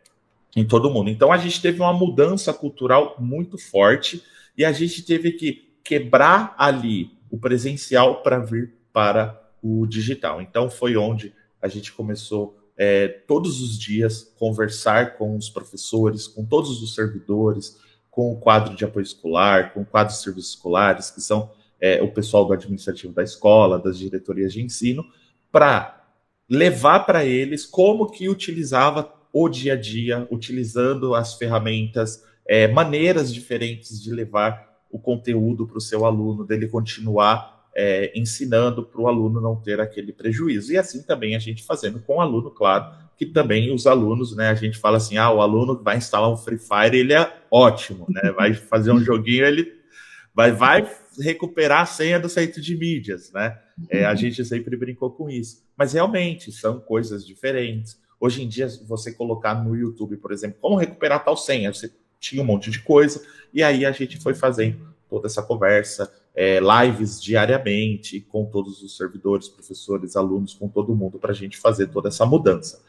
[0.55, 1.09] em todo mundo.
[1.09, 4.23] Então a gente teve uma mudança cultural muito forte
[4.57, 10.41] e a gente teve que quebrar ali o presencial para vir para o digital.
[10.41, 16.45] Então foi onde a gente começou é, todos os dias conversar com os professores, com
[16.45, 17.77] todos os servidores,
[18.09, 22.01] com o quadro de apoio escolar, com o quadro de serviços escolares, que são é,
[22.01, 25.05] o pessoal do administrativo da escola, das diretorias de ensino,
[25.51, 26.05] para
[26.49, 29.03] levar para eles como que utilizava
[29.37, 35.77] o dia a dia, utilizando as ferramentas, é, maneiras diferentes de levar o conteúdo para
[35.77, 40.71] o seu aluno, dele continuar é, ensinando para o aluno não ter aquele prejuízo.
[40.71, 44.47] E assim também a gente fazendo com o aluno, claro, que também os alunos, né?
[44.47, 48.07] A gente fala assim, ah, o aluno vai instalar um Free Fire, ele é ótimo,
[48.09, 48.31] né?
[48.37, 49.69] Vai fazer um joguinho, ele
[50.33, 53.57] vai, vai recuperar a senha do centro de mídias, né?
[53.89, 55.61] É, a gente sempre brincou com isso.
[55.77, 57.99] Mas realmente são coisas diferentes.
[58.19, 62.41] Hoje em dia, você colocar no YouTube, por exemplo, como recuperar tal senha, você tinha
[62.41, 63.21] um monte de coisa,
[63.53, 68.97] e aí a gente foi fazendo toda essa conversa, é, lives diariamente com todos os
[68.97, 72.83] servidores, professores, alunos, com todo mundo, para a gente fazer toda essa mudança.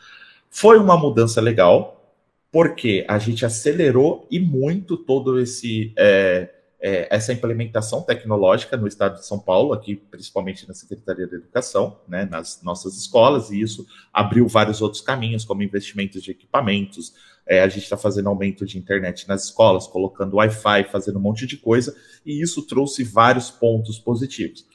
[0.50, 2.14] Foi uma mudança legal,
[2.50, 9.18] porque a gente acelerou e muito todo esse é, é, essa implementação tecnológica no estado
[9.18, 13.86] de São Paulo, aqui principalmente na Secretaria da Educação, né, nas nossas escolas, e isso
[14.12, 17.14] abriu vários outros caminhos, como investimentos de equipamentos.
[17.46, 21.46] É, a gente está fazendo aumento de internet nas escolas, colocando Wi-Fi, fazendo um monte
[21.46, 24.66] de coisa, e isso trouxe vários pontos positivos.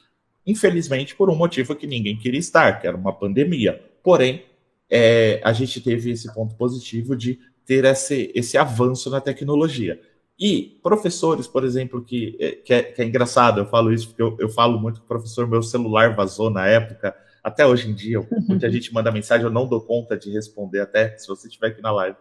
[0.46, 3.80] Infelizmente, por um motivo que ninguém queria estar, que era uma pandemia.
[4.02, 4.44] Porém,
[4.90, 10.00] é, a gente teve esse ponto positivo de ter esse, esse avanço na tecnologia.
[10.44, 14.22] E professores, por exemplo, que, é, que, é, que é engraçado, eu falo isso porque
[14.22, 17.94] eu, eu falo muito com o professor, meu celular vazou na época, até hoje em
[17.94, 21.68] dia, muita gente manda mensagem, eu não dou conta de responder, até se você estiver
[21.68, 22.16] aqui na live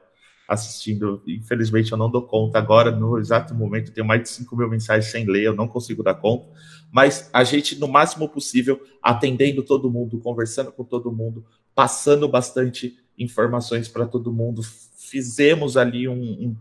[0.47, 2.59] assistindo, infelizmente eu não dou conta.
[2.59, 5.67] Agora, no exato momento, eu tenho mais de 5 mil mensagens sem ler, eu não
[5.67, 6.47] consigo dar conta.
[6.91, 12.99] Mas a gente, no máximo possível, atendendo todo mundo, conversando com todo mundo, passando bastante
[13.17, 14.61] informações para todo mundo,
[14.95, 16.55] fizemos ali um, um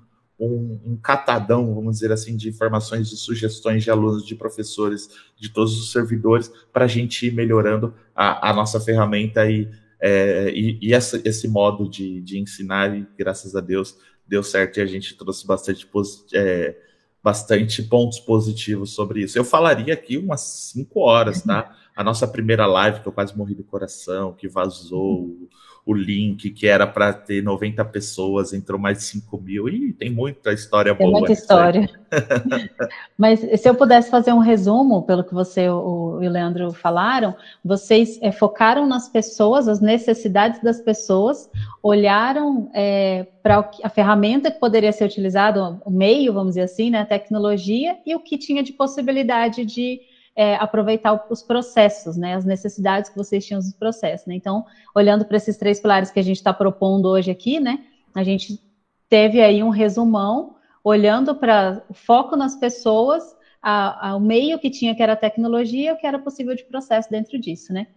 [0.47, 5.49] um, um, catadão, vamos dizer assim, de informações, de sugestões de alunos, de professores, de
[5.51, 9.69] todos os servidores, para a gente ir melhorando a, a nossa ferramenta e,
[10.01, 14.79] é, e, e essa, esse modo de, de ensinar, e graças a Deus deu certo
[14.79, 15.87] e a gente trouxe bastante,
[16.33, 16.77] é,
[17.23, 19.37] bastante pontos positivos sobre isso.
[19.37, 21.77] Eu falaria aqui umas cinco horas, tá?
[22.01, 25.37] A nossa primeira live, que eu quase morri do coração, que vazou
[25.85, 30.09] o link, que era para ter 90 pessoas, entrou mais de 5 mil, e tem
[30.09, 31.19] muita história tem boa.
[31.19, 31.91] Muita história.
[33.19, 37.37] Mas se eu pudesse fazer um resumo, pelo que você o, e o Leandro falaram,
[37.63, 41.51] vocês é, focaram nas pessoas, as necessidades das pessoas,
[41.83, 47.01] olharam é, para a ferramenta que poderia ser utilizada, o meio, vamos dizer assim, né,
[47.01, 50.01] a tecnologia, e o que tinha de possibilidade de
[50.37, 54.27] é, aproveitar os processos, né, as necessidades que vocês tinham dos processos.
[54.27, 54.35] Né?
[54.35, 54.65] Então,
[54.95, 58.61] olhando para esses três pilares que a gente está propondo hoje aqui, né, a gente
[59.09, 63.23] teve aí um resumão, olhando para o foco nas pessoas,
[63.61, 66.65] a, a, o meio que tinha, que era a tecnologia, o que era possível de
[66.65, 67.89] processo dentro disso, né?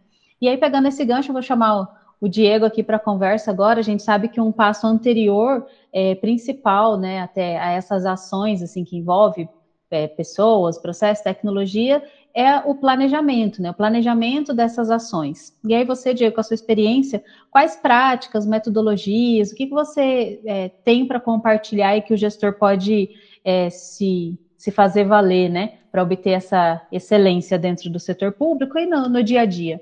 [0.42, 1.88] E aí, pegando esse gancho, eu vou chamar o,
[2.20, 3.80] o Diego aqui para a conversa agora.
[3.80, 8.84] A gente sabe que um passo anterior, é, principal, né, até a essas ações, assim,
[8.84, 9.48] que envolve
[9.90, 12.04] é, pessoas, processo, tecnologia,
[12.36, 13.70] é o planejamento, né?
[13.70, 15.56] O planejamento dessas ações.
[15.64, 20.42] E aí você, Diego, com a sua experiência, quais práticas, metodologias, o que, que você
[20.46, 23.10] é, tem para compartilhar e que o gestor pode
[23.46, 25.74] é, se, se fazer valer, né?
[25.92, 29.80] Para obter essa excelência dentro do setor público e no, no dia a dia?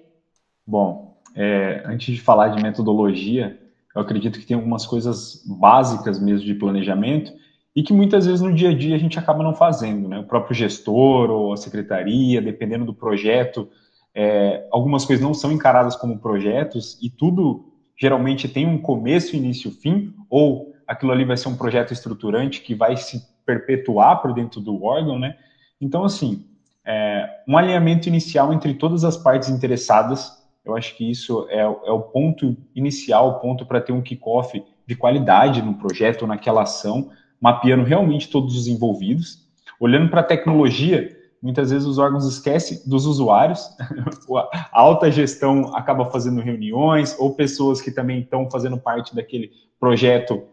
[0.67, 3.57] Bom, é, antes de falar de metodologia,
[3.95, 7.31] eu acredito que tem algumas coisas básicas mesmo de planejamento
[7.75, 10.19] e que muitas vezes no dia a dia a gente acaba não fazendo, né?
[10.19, 13.69] O próprio gestor ou a secretaria, dependendo do projeto,
[14.13, 19.71] é, algumas coisas não são encaradas como projetos e tudo geralmente tem um começo, início,
[19.71, 24.59] fim, ou aquilo ali vai ser um projeto estruturante que vai se perpetuar por dentro
[24.59, 25.37] do órgão, né?
[25.79, 26.45] Então, assim,
[26.85, 31.91] é, um alinhamento inicial entre todas as partes interessadas, eu acho que isso é, é
[31.91, 37.11] o ponto inicial, o ponto para ter um kickoff de qualidade no projeto, naquela ação,
[37.41, 39.47] mapeando realmente todos os envolvidos,
[39.79, 41.17] olhando para a tecnologia.
[41.41, 43.67] Muitas vezes os órgãos esquecem dos usuários,
[44.53, 50.43] a alta gestão acaba fazendo reuniões, ou pessoas que também estão fazendo parte daquele projeto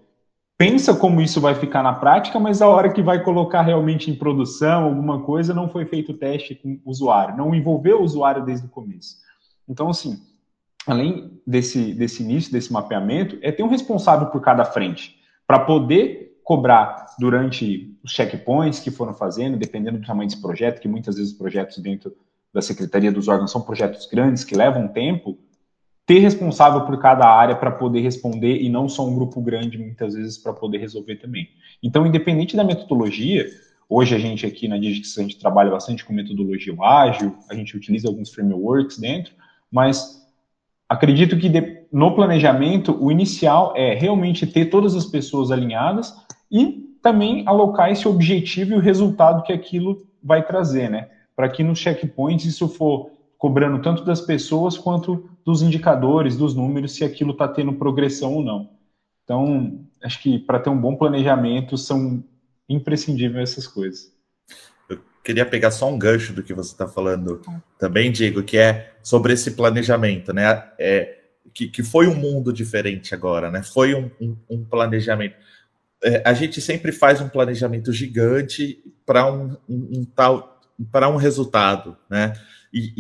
[0.59, 4.15] pensa como isso vai ficar na prática, mas a hora que vai colocar realmente em
[4.17, 8.67] produção alguma coisa, não foi feito teste com o usuário, não envolveu o usuário desde
[8.67, 9.17] o começo.
[9.69, 10.21] Então, assim,
[10.85, 15.15] além desse, desse início, desse mapeamento, é ter um responsável por cada frente,
[15.47, 20.89] para poder cobrar durante os checkpoints que foram fazendo, dependendo do tamanho desse projeto, que
[20.89, 22.11] muitas vezes os projetos dentro
[22.55, 25.37] da Secretaria dos órgãos são projetos grandes que levam tempo,
[26.07, 30.15] ter responsável por cada área para poder responder e não só um grupo grande, muitas
[30.15, 31.51] vezes, para poder resolver também.
[31.83, 33.47] Então, independente da metodologia,
[33.87, 37.77] hoje a gente aqui na Digix, a gente trabalha bastante com metodologia ágil, a gente
[37.77, 39.35] utiliza alguns frameworks dentro,
[39.71, 40.27] mas
[40.89, 46.97] acredito que de, no planejamento, o inicial é realmente ter todas as pessoas alinhadas e
[47.03, 51.09] também alocar esse objetivo e o resultado que aquilo vai trazer, né?
[51.37, 56.93] Para que nos checkpoints isso for cobrando tanto das pessoas quanto dos indicadores, dos números,
[56.93, 58.71] se aquilo está tendo progressão ou não.
[59.23, 62.25] Então, acho que para ter um bom planejamento são
[62.69, 64.13] imprescindíveis essas coisas.
[64.89, 67.41] Eu queria pegar só um gancho do que você está falando
[67.79, 70.65] também, Diego, que é sobre esse planejamento, né?
[70.79, 71.19] É,
[71.59, 73.63] que, que foi um mundo diferente agora, né?
[73.63, 75.35] Foi um, um, um planejamento.
[76.03, 80.61] É, a gente sempre faz um planejamento gigante para um, um, tal
[80.93, 82.33] para um resultado, né?
[82.73, 82.93] E,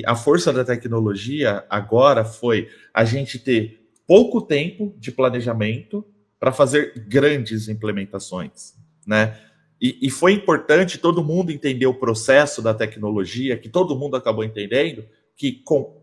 [0.00, 6.04] e, a força da tecnologia agora foi a gente ter pouco tempo de planejamento
[6.38, 8.74] para fazer grandes implementações,
[9.06, 9.38] né?
[9.80, 14.44] E, e, foi importante todo mundo entender o processo da tecnologia, que todo mundo acabou
[14.44, 15.04] entendendo,
[15.36, 16.02] que com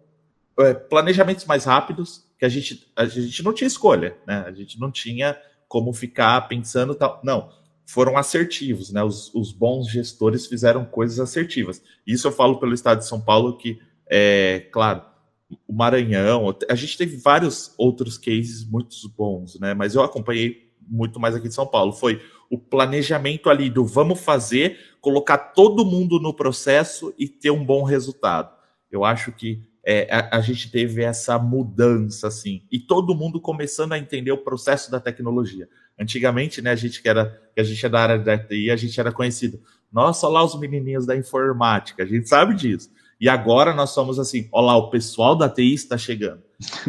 [0.59, 4.43] é, planejamentos mais rápidos, que a gente, a gente não tinha escolha, né?
[4.47, 5.37] A gente não tinha
[5.71, 7.21] como ficar pensando tal.
[7.23, 7.49] Não,
[7.85, 9.01] foram assertivos, né?
[9.01, 11.81] Os, os bons gestores fizeram coisas assertivas.
[12.05, 15.01] Isso eu falo pelo Estado de São Paulo, que, é, claro,
[15.65, 19.73] o Maranhão, a gente teve vários outros cases muito bons, né?
[19.73, 21.93] Mas eu acompanhei muito mais aqui de São Paulo.
[21.93, 27.63] Foi o planejamento ali do vamos fazer, colocar todo mundo no processo e ter um
[27.63, 28.53] bom resultado.
[28.91, 33.93] Eu acho que é, a, a, gente teve essa mudança, assim, e todo mundo começando
[33.93, 35.67] a entender o processo da tecnologia.
[35.99, 38.75] Antigamente, né, a gente que era, que a gente é da área da TI, a
[38.75, 39.59] gente era conhecido.
[39.91, 42.91] Nossa, olha lá os menininhos da informática, a gente sabe disso.
[43.19, 46.41] E agora nós somos assim, olha lá, o pessoal da TI está chegando.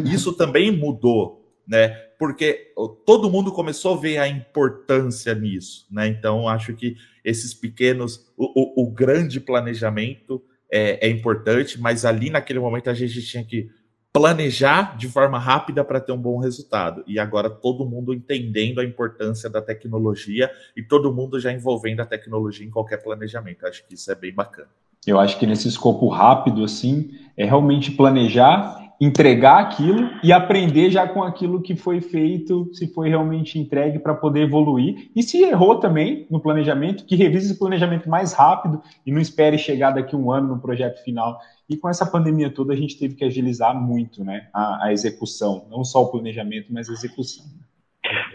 [0.03, 1.89] Isso também mudou, né?
[2.17, 2.73] Porque
[3.05, 6.07] todo mundo começou a ver a importância nisso, né?
[6.07, 10.41] Então, acho que esses pequenos, o, o, o grande planejamento
[10.73, 13.69] é, é importante, mas ali naquele momento a gente tinha que
[14.11, 17.03] planejar de forma rápida para ter um bom resultado.
[17.05, 22.05] E agora todo mundo entendendo a importância da tecnologia e todo mundo já envolvendo a
[22.05, 23.67] tecnologia em qualquer planejamento.
[23.67, 24.69] Acho que isso é bem bacana.
[25.05, 31.07] Eu acho que nesse escopo rápido, assim, é realmente planejar entregar aquilo e aprender já
[31.07, 35.09] com aquilo que foi feito, se foi realmente entregue para poder evoluir.
[35.15, 39.57] E se errou também no planejamento, que revise esse planejamento mais rápido e não espere
[39.57, 41.37] chegar daqui um ano no projeto final.
[41.69, 45.65] E com essa pandemia toda, a gente teve que agilizar muito né, a, a execução,
[45.69, 47.45] não só o planejamento, mas a execução.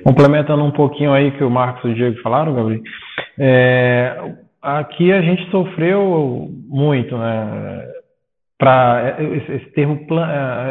[0.02, 2.82] Complementando um pouquinho aí que o Marcos e o Diego falaram, Gabriel,
[3.38, 7.97] é, aqui a gente sofreu muito, né?
[8.58, 10.04] Para esse, esse, termo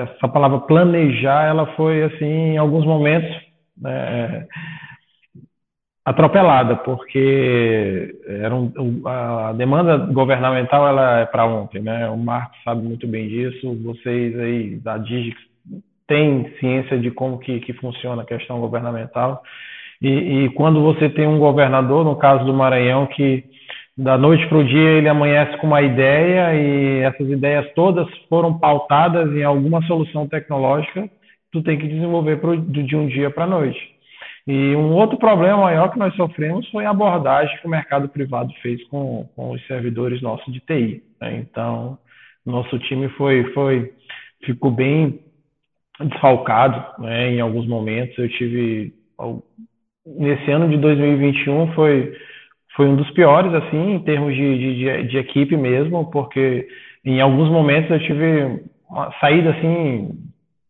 [0.04, 3.30] essa palavra planejar ela foi assim em alguns momentos
[3.78, 4.46] né,
[6.06, 8.72] atropelada porque era um,
[9.06, 12.10] a demanda governamental ela é para ontem né?
[12.10, 15.38] O Marcos sabe muito bem disso vocês aí da Digix
[16.08, 19.44] têm ciência de como que, que funciona a questão governamental.
[20.02, 23.44] E, e quando você tem um governador no caso do Maranhão que
[23.98, 28.58] da noite para o dia ele amanhece com uma ideia e essas ideias todas foram
[28.58, 31.10] pautadas em alguma solução tecnológica
[31.52, 33.80] tu tem que desenvolver pro, de um dia para a noite.
[34.46, 38.54] E um outro problema maior que nós sofremos foi a abordagem que o mercado privado
[38.62, 41.04] fez com, com os servidores nossos de TI.
[41.20, 41.38] Né?
[41.38, 41.98] Então,
[42.46, 43.92] nosso time foi, foi
[44.46, 45.20] ficou bem
[46.00, 47.32] desfalcado né?
[47.32, 48.18] em alguns momentos.
[48.18, 48.94] Eu tive
[50.06, 52.16] nesse ano de 2021 foi
[52.78, 56.68] foi um dos piores, assim, em termos de, de, de, equipe mesmo, porque
[57.04, 60.12] em alguns momentos eu tive uma saída, assim,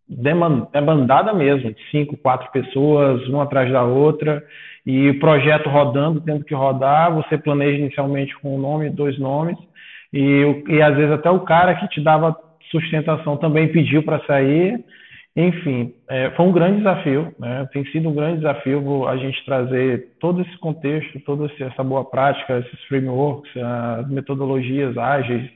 [0.08, 4.42] demandada mesmo, de cinco, quatro pessoas, uma atrás da outra,
[4.86, 9.58] e o projeto rodando, tendo que rodar, você planeja inicialmente com um nome, dois nomes,
[10.14, 12.34] e, e às vezes até o cara que te dava
[12.72, 14.80] sustentação também pediu para sair,
[15.40, 17.70] enfim, é, foi um grande desafio, né?
[17.72, 22.58] tem sido um grande desafio a gente trazer todo esse contexto, toda essa boa prática,
[22.58, 25.48] esses frameworks, as metodologias ágeis,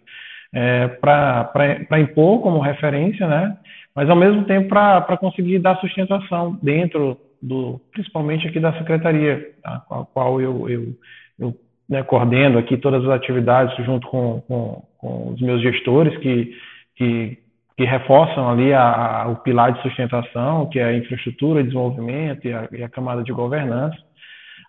[0.53, 3.57] é, para impor como referência, né?
[3.95, 9.77] mas ao mesmo tempo para conseguir dar sustentação dentro do, principalmente aqui da secretaria, a,
[9.77, 10.93] a qual eu, eu,
[11.39, 11.55] eu
[11.89, 16.55] né, coordeno aqui todas as atividades junto com, com, com os meus gestores que,
[16.95, 17.40] que
[17.81, 22.53] que reforçam ali a, a, o pilar de sustentação, que é a infraestrutura, desenvolvimento e
[22.53, 23.97] a, e a camada de governança.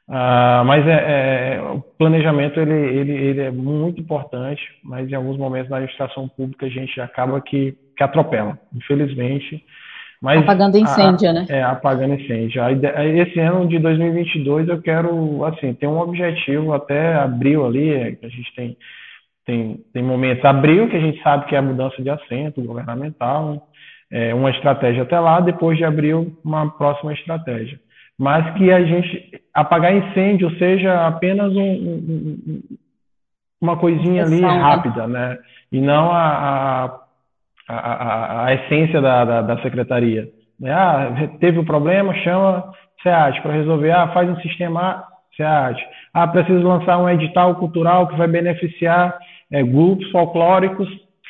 [0.09, 5.37] Uh, mas é, é, o planejamento ele, ele, ele é muito importante, mas em alguns
[5.37, 9.63] momentos na administração pública a gente acaba que, que atropela, infelizmente.
[10.21, 11.47] Mas apagando incêndio, a, né?
[11.51, 12.63] É, apagando incêndio.
[13.17, 18.55] Esse ano de 2022 eu quero, assim, ter um objetivo até abril ali, a gente
[18.57, 18.77] tem
[19.45, 20.45] tem, tem momentos.
[20.45, 23.68] Abril, que a gente sabe que é a mudança de assento governamental,
[24.11, 27.80] é, uma estratégia até lá, depois de abril, uma próxima estratégia.
[28.18, 32.62] Mas que a gente apagar incêndio seja apenas um, um,
[33.61, 34.49] uma coisinha ali né?
[34.49, 35.38] rápida, né?
[35.72, 37.01] E não a,
[37.68, 40.28] a, a, a essência da, da, da secretaria.
[40.61, 40.72] Né?
[40.72, 42.72] Ah, teve o um problema, chama
[43.03, 43.90] SEAT para resolver.
[43.90, 45.05] Ah, faz um sistema
[45.36, 45.82] SEAT.
[46.12, 49.18] Ah, preciso lançar um edital cultural que vai beneficiar
[49.53, 50.88] é, grupos folclóricos.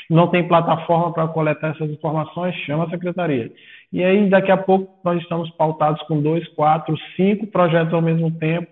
[0.08, 3.50] Não tem plataforma para coletar essas informações, chama a secretaria.
[3.92, 8.30] E aí, daqui a pouco, nós estamos pautados com dois, quatro, cinco projetos ao mesmo
[8.30, 8.68] tempo.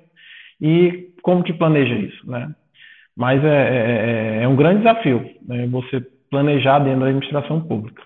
[0.61, 2.51] E como que planeja isso, né?
[3.17, 8.03] Mas é, é, é, é um grande desafio né, você planejar dentro da administração pública.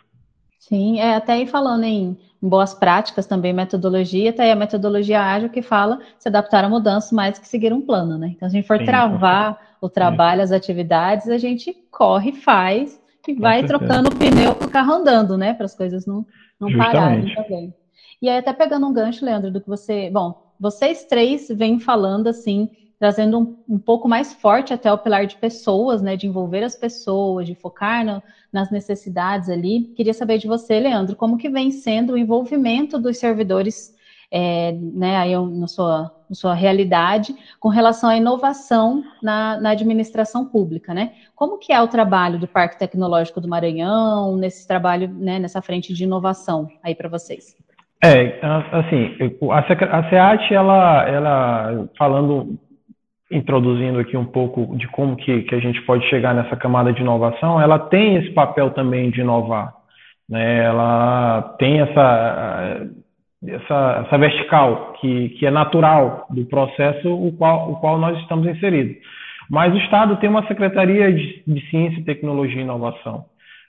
[0.58, 5.50] Sim, é até aí falando em boas práticas também, metodologia, até aí a metodologia ágil
[5.50, 8.32] que fala se adaptar à mudança mais que seguir um plano, né?
[8.34, 13.00] Então, se a gente for Sim, travar o trabalho, as atividades, a gente corre, faz
[13.28, 15.52] e vai trocando o pneu para o carro andando, né?
[15.52, 16.24] Para as coisas não,
[16.58, 17.74] não pararem também.
[18.20, 20.10] E aí, até pegando um gancho, Leandro, do que você.
[20.10, 25.26] Bom, vocês três vêm falando assim trazendo um, um, pouco mais forte até o pilar
[25.26, 29.92] de pessoas, né, de envolver as pessoas, de focar no, nas necessidades ali.
[29.94, 33.93] Queria saber de você, Leandro, como que vem sendo o envolvimento dos servidores,
[34.30, 40.44] é, né, aí na sua, na sua realidade, com relação à inovação na, na, administração
[40.44, 41.12] pública, né?
[41.34, 45.92] Como que é o trabalho do Parque Tecnológico do Maranhão, nesse trabalho, né, nessa frente
[45.92, 47.56] de inovação aí para vocês?
[48.02, 48.38] É,
[48.72, 49.16] assim,
[49.50, 52.58] a SEAT, ela, ela falando
[53.30, 57.00] introduzindo aqui um pouco de como que, que a gente pode chegar nessa camada de
[57.00, 59.74] inovação, ela tem esse papel também de inovar.
[60.28, 60.64] Né?
[60.64, 62.86] Ela tem essa,
[63.46, 68.46] essa, essa vertical que, que é natural do processo o qual, o qual nós estamos
[68.46, 68.96] inseridos.
[69.50, 73.26] Mas o Estado tem uma Secretaria de, de Ciência, Tecnologia e Inovação.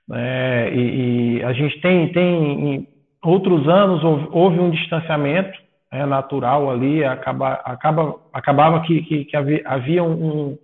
[0.07, 0.73] Né?
[0.73, 2.87] E, e, a gente tem, tem, em
[3.23, 5.57] outros anos, houve, houve um distanciamento
[5.91, 10.57] é, natural ali, acaba, acaba, acabava que, que, que havia, havia um,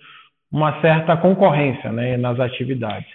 [0.51, 3.09] uma certa concorrência né, nas atividades.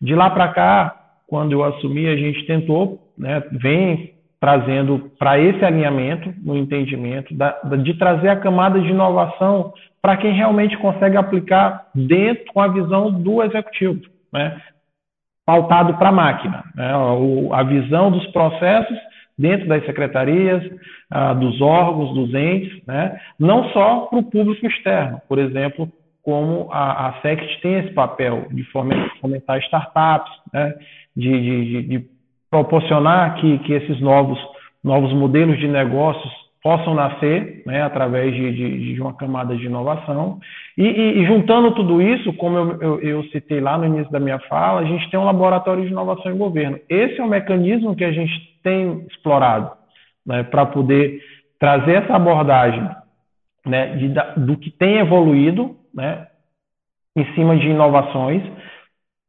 [0.00, 0.96] De lá para cá,
[1.26, 4.12] quando eu assumi, a gente tentou, né, vem
[4.42, 9.72] trazendo para esse alinhamento, no entendimento, da, de trazer a camada de inovação
[10.02, 14.00] para quem realmente consegue aplicar dentro com a visão do executivo,
[14.32, 14.60] né,
[15.46, 16.64] pautado para a máquina.
[16.74, 16.92] Né,
[17.52, 18.98] a visão dos processos
[19.38, 20.60] dentro das secretarias,
[21.08, 23.20] ah, dos órgãos, dos entes, né?
[23.38, 25.88] não só para o público externo, por exemplo,
[26.20, 30.74] como a, a SECT tem esse papel de fomentar startups, né?
[31.16, 32.11] de, de, de,
[32.52, 34.38] proporcionar que, que esses novos,
[34.84, 36.30] novos modelos de negócios
[36.62, 40.38] possam nascer né, através de, de, de, uma camada de inovação.
[40.76, 44.20] E, e, e juntando tudo isso, como eu, eu, eu, citei lá no início da
[44.20, 46.78] minha fala, a gente tem um laboratório de inovação em governo.
[46.90, 48.32] Esse é o mecanismo que a gente
[48.62, 49.72] tem explorado
[50.24, 51.20] né, para poder
[51.58, 52.86] trazer essa abordagem
[53.66, 54.08] né, de,
[54.44, 56.26] do que tem evoluído né,
[57.16, 58.42] em cima de inovações,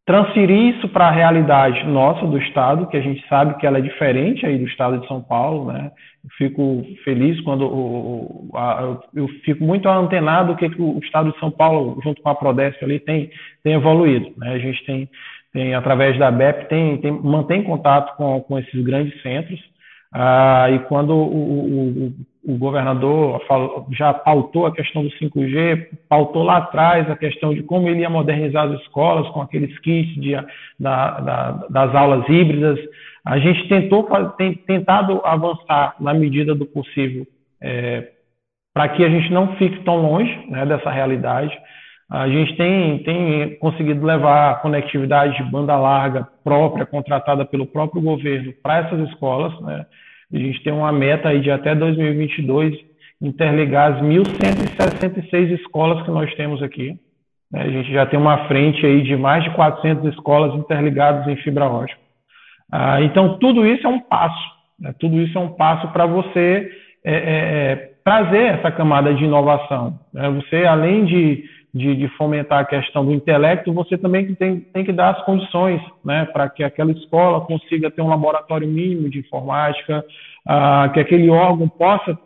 [0.06, 3.82] transferir isso para a realidade nossa do Estado, que a gente sabe que ela é
[3.82, 5.92] diferente aí do Estado de São Paulo, né?
[6.24, 11.52] Eu fico feliz quando o, a, eu fico muito antenado que o Estado de São
[11.52, 13.30] Paulo, junto com a Prodesp ali, tem,
[13.64, 14.32] tem evoluído.
[14.38, 14.54] Né?
[14.54, 15.10] A gente tem,
[15.52, 19.60] tem, através da BEP, tem, tem, mantém contato com, com esses grandes centros,
[20.14, 22.14] ah, e quando o, o,
[22.46, 23.42] o governador
[23.92, 28.10] já pautou a questão do 5G, pautou lá atrás a questão de como ele ia
[28.10, 30.36] modernizar as escolas com aqueles kits de,
[30.80, 32.78] da, da, das aulas híbridas.
[33.26, 34.06] A gente tentou
[34.38, 37.26] tem, tentado avançar na medida do possível
[37.62, 38.10] é,
[38.74, 41.58] para que a gente não fique tão longe né, dessa realidade.
[42.10, 48.02] A gente tem, tem conseguido levar a conectividade de banda larga própria, contratada pelo próprio
[48.02, 49.58] governo, para essas escolas.
[49.62, 49.86] Né?
[50.34, 52.76] A gente tem uma meta aí de até 2022
[53.22, 56.98] interligar as 1.166 escolas que nós temos aqui.
[57.52, 57.62] Né?
[57.62, 61.66] A gente já tem uma frente aí de mais de 400 escolas interligadas em fibra
[61.66, 62.02] ótica.
[62.72, 64.52] Ah, então, tudo isso é um passo.
[64.80, 64.94] Né?
[65.00, 66.70] Tudo isso é um passo para você
[67.06, 70.00] é, é, é, trazer essa camada de inovação.
[70.12, 70.30] Né?
[70.32, 74.92] Você, além de de, de, fomentar a questão do intelecto, você também tem, tem que
[74.92, 80.06] dar as condições né, para que aquela escola consiga ter um laboratório mínimo de informática,
[80.46, 82.18] ah, que aquele órgão possa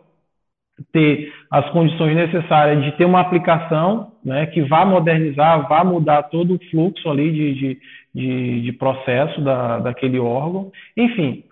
[0.92, 6.56] ter as condições necessárias de ter uma aplicação né, que vá modernizar, vá mudar todo
[6.56, 7.80] o fluxo ali de, de,
[8.14, 10.72] de, de processo da, daquele órgão.
[10.96, 11.44] Enfim,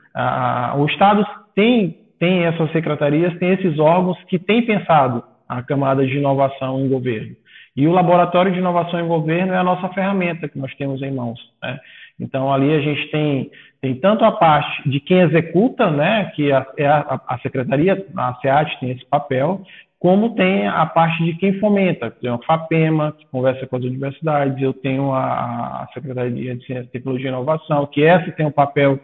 [0.77, 1.25] o Estado
[1.55, 6.89] tem, tem essas secretarias, tem esses órgãos que têm pensado a camada de inovação em
[6.89, 7.35] governo.
[7.75, 11.11] E o Laboratório de Inovação em Governo é a nossa ferramenta que nós temos em
[11.11, 11.39] mãos.
[11.61, 11.77] Né?
[12.19, 13.51] Então, ali a gente tem,
[13.81, 18.33] tem tanto a parte de quem executa, né, que a, é a, a secretaria, a
[18.35, 19.61] SEAT tem esse papel,
[19.99, 22.11] como tem a parte de quem fomenta.
[22.11, 27.27] Tem a FAPEMA, que conversa com as universidades, eu tenho a, Secretaria de Ciência, Tecnologia
[27.27, 28.99] e Inovação, que essa tem um papel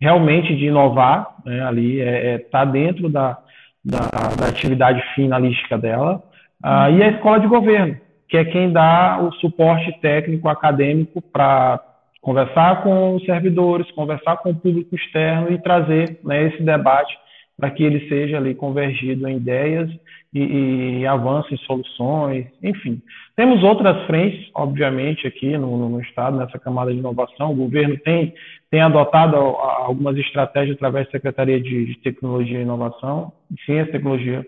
[0.00, 3.38] realmente de inovar, né, ali está é, é, tá dentro da,
[3.84, 3.98] da,
[4.38, 6.22] da, atividade finalística dela,
[6.62, 7.96] ah, e a Escola de Governo,
[8.28, 11.80] que é quem dá o suporte técnico acadêmico para
[12.20, 17.16] conversar com os servidores, conversar com o público externo e trazer né, esse debate
[17.56, 19.88] para que ele seja ali convergido em ideias
[20.34, 23.00] e, e avance em soluções, enfim.
[23.34, 27.52] Temos outras frentes, obviamente, aqui no, no, Estado, nessa camada de inovação.
[27.52, 28.34] O governo tem,
[28.70, 34.46] tem adotado algumas estratégias através da Secretaria de, Tecnologia e Inovação, de Ciência, Tecnologia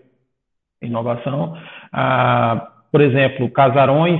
[0.81, 1.57] e Inovação.
[1.91, 4.19] Ah, por exemplo, casarões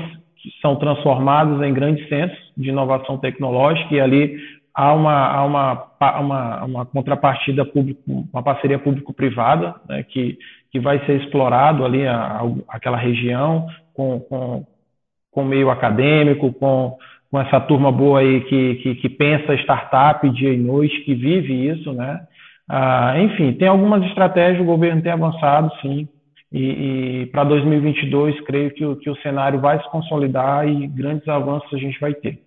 [0.62, 4.38] são transformados em grandes centros de inovação tecnológica e ali
[4.74, 5.88] há uma, há uma,
[6.20, 8.02] uma, uma contrapartida público,
[8.32, 10.38] uma parceria público-privada, né, que,
[10.72, 14.66] que vai ser explorado ali a, a, aquela região com, com,
[15.32, 16.98] com meio acadêmico, com,
[17.30, 21.68] com essa turma boa aí que, que, que pensa startup dia e noite, que vive
[21.68, 22.22] isso, né?
[22.72, 26.08] Ah, enfim, tem algumas estratégias, o governo tem avançado, sim,
[26.52, 31.28] e, e para 2022 creio que o, que o cenário vai se consolidar e grandes
[31.28, 32.44] avanços a gente vai ter.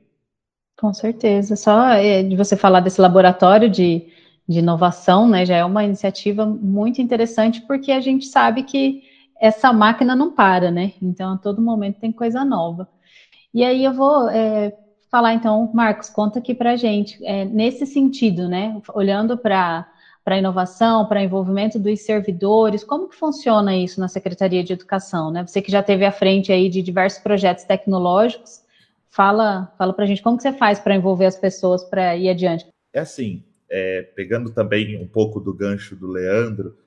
[0.77, 1.55] Com certeza.
[1.55, 4.07] Só é, de você falar desse laboratório de,
[4.49, 9.03] de inovação, né, já é uma iniciativa muito interessante, porque a gente sabe que
[9.41, 10.93] essa máquina não para, né?
[11.03, 12.89] Então, a todo momento tem coisa nova.
[13.53, 14.73] E aí eu vou é,
[15.11, 18.81] falar, então, Marcos, conta aqui para gente, é, nesse sentido, né?
[18.95, 19.87] Olhando para
[20.25, 25.45] para inovação, para envolvimento dos servidores, como que funciona isso na Secretaria de Educação, né?
[25.47, 28.63] Você que já teve à frente aí de diversos projetos tecnológicos,
[29.13, 32.31] Fala, fala para a gente como que você faz para envolver as pessoas para ir
[32.31, 32.67] adiante.
[32.95, 36.79] É assim, é, pegando também um pouco do gancho do Leandro,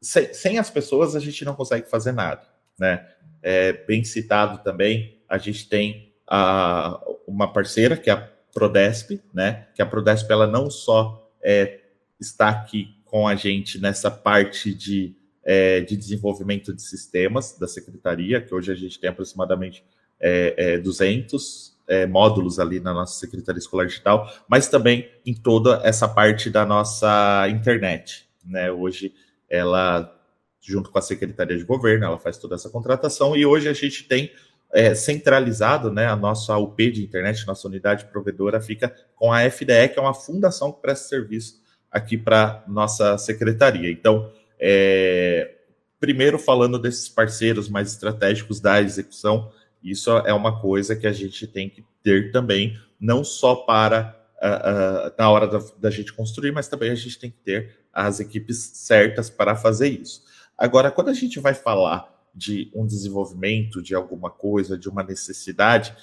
[0.00, 2.40] sem, sem, as pessoas a gente não consegue fazer nada,
[2.80, 3.06] né?
[3.42, 9.66] É, bem citado também, a gente tem a, uma parceira que é a Prodesp, né?
[9.74, 11.80] Que a Prodesp ela não só é,
[12.20, 18.40] está aqui com a gente nessa parte de, é, de desenvolvimento de sistemas da secretaria,
[18.40, 19.84] que hoje a gente tem aproximadamente
[20.20, 26.08] é, 200 é, módulos ali na nossa Secretaria Escolar Digital, mas também em toda essa
[26.08, 28.26] parte da nossa internet.
[28.44, 28.70] Né?
[28.70, 29.14] Hoje,
[29.48, 30.12] ela,
[30.60, 34.04] junto com a Secretaria de Governo, ela faz toda essa contratação e hoje a gente
[34.04, 34.32] tem
[34.72, 39.88] é, centralizado né, a nossa UP de internet, nossa unidade provedora, fica com a FDE,
[39.92, 41.62] que é uma fundação que presta serviço
[41.94, 43.88] aqui para nossa secretaria.
[43.88, 45.54] Então, é,
[46.00, 51.46] primeiro falando desses parceiros mais estratégicos da execução, isso é uma coisa que a gente
[51.46, 56.50] tem que ter também, não só para uh, uh, na hora da, da, gente construir,
[56.50, 60.24] mas também a gente tem que ter as equipes certas para fazer isso.
[60.58, 65.94] Agora, quando a gente vai falar de um desenvolvimento, de alguma coisa, de uma necessidade,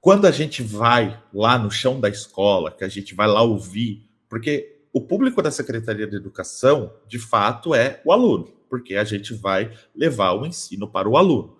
[0.00, 4.08] quando a gente vai lá no chão da escola, que a gente vai lá ouvir,
[4.28, 9.32] porque o público da Secretaria de Educação, de fato, é o aluno, porque a gente
[9.32, 11.56] vai levar o ensino para o aluno.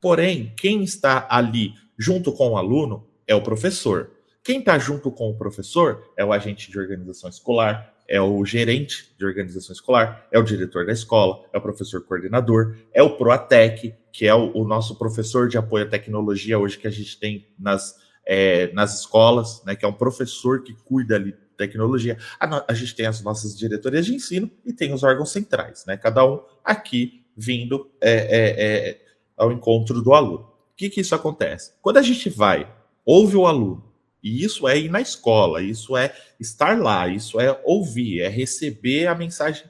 [0.00, 4.10] Porém, quem está ali junto com o aluno é o professor.
[4.42, 9.14] Quem está junto com o professor é o agente de organização escolar, é o gerente
[9.18, 13.94] de organização escolar, é o diretor da escola, é o professor coordenador, é o Proatec,
[14.10, 17.46] que é o, o nosso professor de apoio à tecnologia hoje que a gente tem
[17.58, 17.96] nas,
[18.26, 21.34] é, nas escolas, né, que é um professor que cuida ali
[21.66, 22.18] tecnologia.
[22.38, 25.96] A, a, gente tem as nossas diretorias de ensino e tem os órgãos centrais, né,
[25.96, 29.02] cada um aqui vindo é, é, é
[29.36, 30.44] ao encontro do aluno.
[30.72, 31.72] O que, que isso acontece?
[31.80, 32.70] Quando a gente vai,
[33.04, 33.92] ouve o aluno,
[34.22, 39.06] e isso é ir na escola, isso é estar lá, isso é ouvir, é receber
[39.06, 39.64] a mensagem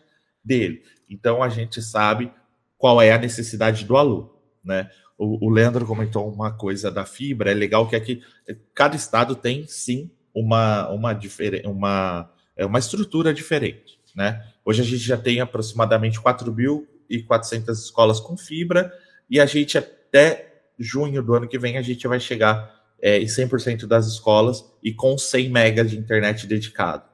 [0.44, 0.82] dele.
[1.08, 2.30] Então a gente sabe
[2.76, 4.30] qual é a necessidade do aluno,
[4.62, 4.90] né?
[5.16, 8.22] O, o Leandro comentou uma coisa da fibra, é legal que aqui
[8.74, 11.18] cada estado tem sim uma uma
[11.64, 14.46] uma é uma estrutura diferente, né?
[14.64, 18.92] Hoje a gente já tem aproximadamente 4.400 escolas com fibra
[19.28, 23.26] e a gente até junho do ano que vem a gente vai chegar é, em
[23.26, 27.04] 100% das escolas e com 100 megas de internet dedicado.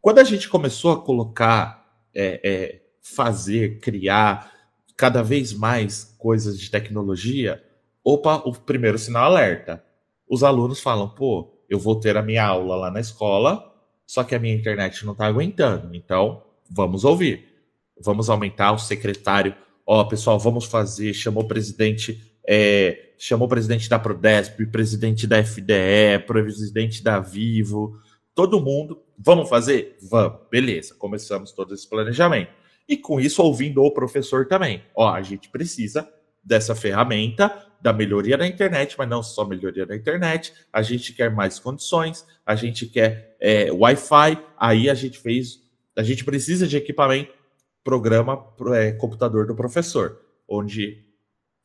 [0.00, 4.52] Quando a gente começou a colocar, é, é, fazer, criar
[4.96, 7.62] cada vez mais coisas de tecnologia,
[8.04, 9.82] opa, o primeiro sinal alerta.
[10.28, 13.72] Os alunos falam, pô, eu vou ter a minha aula lá na escola,
[14.06, 15.94] só que a minha internet não está aguentando.
[15.94, 17.48] Então, vamos ouvir.
[18.00, 19.54] Vamos aumentar o secretário
[19.86, 25.44] ó, pessoal, vamos fazer, chamou o presidente é, chamou o presidente da Prodesp, presidente da
[25.44, 27.96] FDE, presidente da Vivo,
[28.34, 29.00] todo mundo.
[29.16, 29.96] Vamos fazer?
[30.10, 30.40] Vamos.
[30.50, 32.50] Beleza, começamos todo esse planejamento.
[32.88, 34.82] E com isso, ouvindo o professor também.
[34.94, 36.08] Ó, a gente precisa
[36.42, 41.30] dessa ferramenta, da melhoria da internet, mas não só melhoria da internet, a gente quer
[41.30, 45.60] mais condições, a gente quer é, Wi-Fi, aí a gente fez,
[45.96, 47.32] a gente precisa de equipamento,
[47.82, 51.04] programa é, computador do professor, onde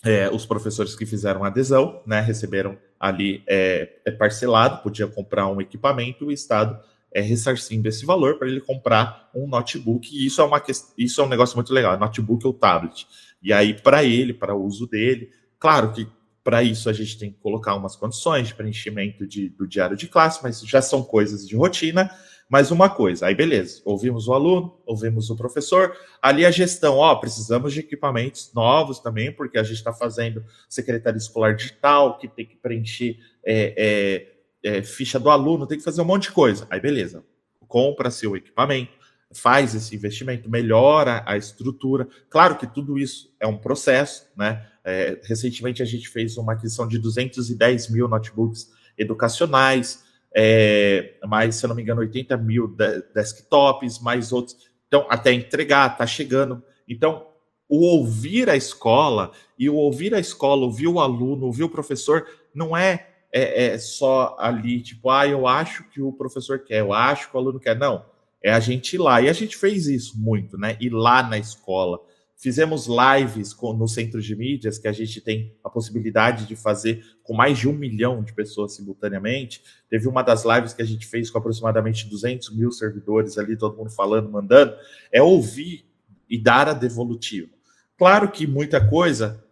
[0.04, 5.62] é, os professores que fizeram adesão, né, receberam ali é, é parcelado, podia comprar um
[5.62, 6.80] equipamento, o Estado
[7.14, 10.62] é ressarcindo esse valor para ele comprar um notebook, e isso é, uma,
[10.98, 13.08] isso é um negócio muito legal, notebook ou tablet.
[13.42, 15.30] E aí, para ele, para o uso dele,
[15.60, 16.08] claro que
[16.44, 20.08] para isso a gente tem que colocar umas condições de preenchimento de, do diário de
[20.08, 22.10] classe, mas já são coisas de rotina.
[22.50, 27.14] Mas uma coisa, aí beleza, ouvimos o aluno, ouvimos o professor, ali a gestão, ó,
[27.16, 32.46] precisamos de equipamentos novos também, porque a gente está fazendo secretaria escolar digital, que tem
[32.46, 34.32] que preencher é,
[34.64, 36.66] é, é, ficha do aluno, tem que fazer um monte de coisa.
[36.70, 37.26] Aí beleza,
[37.68, 38.94] compra seu equipamento,
[39.34, 42.08] faz esse investimento, melhora a estrutura.
[42.30, 44.66] Claro que tudo isso é um processo, né?
[44.88, 51.66] É, recentemente a gente fez uma aquisição de 210 mil notebooks educacionais, é, mais, se
[51.66, 52.74] eu não me engano, 80 mil
[53.14, 54.56] desktops, mais outros.
[54.88, 56.64] Então, até entregar, está chegando.
[56.88, 57.28] Então,
[57.68, 62.26] o ouvir a escola e o ouvir a escola, ouvir o aluno, ouvir o professor,
[62.54, 66.94] não é, é, é só ali, tipo, ah, eu acho que o professor quer, eu
[66.94, 67.78] acho que o aluno quer.
[67.78, 68.06] Não
[68.42, 69.22] é a gente ir lá.
[69.22, 70.78] E a gente fez isso muito, né?
[70.80, 72.00] Ir lá na escola.
[72.38, 77.04] Fizemos lives com, no centro de mídias, que a gente tem a possibilidade de fazer
[77.24, 79.62] com mais de um milhão de pessoas simultaneamente.
[79.90, 83.76] Teve uma das lives que a gente fez com aproximadamente 200 mil servidores ali, todo
[83.76, 84.76] mundo falando, mandando.
[85.12, 85.86] É ouvir
[86.30, 87.50] e dar a devolutiva.
[87.98, 89.44] Claro que muita coisa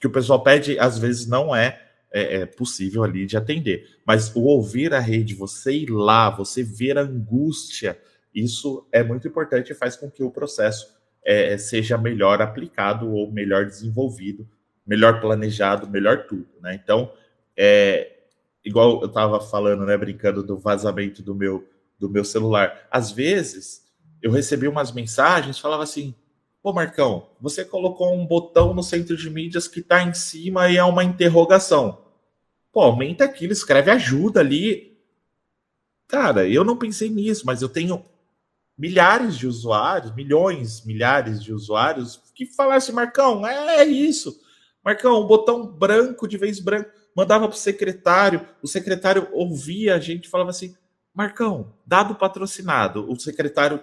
[0.00, 1.80] que o pessoal pede, às vezes, não é
[2.12, 3.98] é, é, possível ali de atender.
[4.06, 7.98] Mas o ouvir a rede, você ir lá, você ver a angústia
[8.34, 10.86] isso é muito importante e faz com que o processo
[11.24, 14.48] é, seja melhor aplicado ou melhor desenvolvido,
[14.86, 16.74] melhor planejado, melhor tudo, né?
[16.82, 17.12] Então,
[17.56, 18.12] é,
[18.64, 21.68] igual eu estava falando, né, brincando do vazamento do meu
[21.98, 22.88] do meu celular.
[22.90, 23.86] Às vezes
[24.20, 26.14] eu recebi umas mensagens, falava assim:
[26.60, 30.76] "Pô, Marcão, você colocou um botão no centro de mídias que está em cima e
[30.76, 32.04] é uma interrogação.
[32.72, 34.98] Pô, aumenta aquilo, escreve ajuda ali.
[36.08, 38.04] Cara, eu não pensei nisso, mas eu tenho
[38.76, 44.40] milhares de usuários, milhões, milhares de usuários que falassem, Marcão, é isso.
[44.84, 50.00] Marcão, o botão branco de vez branco, mandava para o secretário, o secretário ouvia a
[50.00, 50.74] gente falava assim,
[51.14, 53.82] Marcão, dado patrocinado, o secretário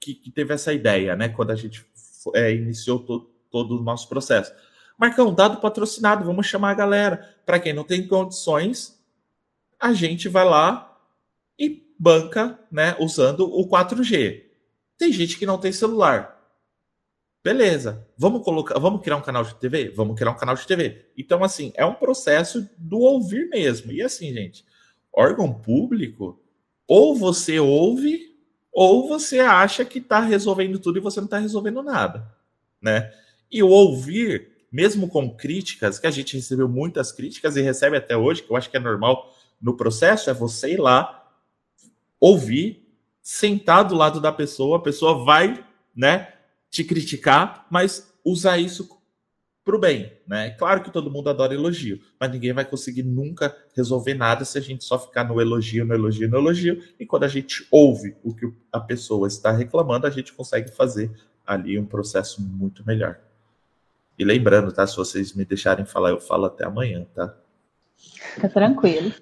[0.00, 1.86] que, que teve essa ideia, né, quando a gente
[2.34, 4.52] é, iniciou to, todo o nosso processo.
[4.98, 7.36] Marcão, dado patrocinado, vamos chamar a galera.
[7.46, 9.02] Para quem não tem condições,
[9.80, 10.98] a gente vai lá
[11.58, 14.42] e banca, né, usando o 4G.
[14.96, 16.40] Tem gente que não tem celular.
[17.44, 18.08] Beleza.
[18.16, 19.90] Vamos colocar, vamos criar um canal de TV?
[19.90, 21.10] Vamos criar um canal de TV.
[21.14, 23.92] Então assim, é um processo do ouvir mesmo.
[23.92, 24.64] E assim, gente,
[25.12, 26.42] órgão público,
[26.88, 28.30] ou você ouve
[28.72, 32.32] ou você acha que está resolvendo tudo e você não está resolvendo nada,
[32.80, 33.12] né?
[33.50, 38.16] E o ouvir, mesmo com críticas, que a gente recebeu muitas críticas e recebe até
[38.16, 41.19] hoje, que eu acho que é normal no processo, é você ir lá
[42.20, 42.86] ouvir,
[43.22, 45.64] sentar do lado da pessoa, a pessoa vai,
[45.96, 46.34] né,
[46.68, 48.88] te criticar, mas usar isso
[49.64, 50.50] para o bem, né?
[50.50, 54.60] Claro que todo mundo adora elogio, mas ninguém vai conseguir nunca resolver nada se a
[54.60, 56.82] gente só ficar no elogio, no elogio, no elogio.
[56.98, 61.10] E quando a gente ouve o que a pessoa está reclamando, a gente consegue fazer
[61.46, 63.20] ali um processo muito melhor.
[64.18, 64.86] E lembrando, tá?
[64.86, 67.34] Se vocês me deixarem falar, eu falo até amanhã, tá?
[67.96, 69.12] Fica tranquilo.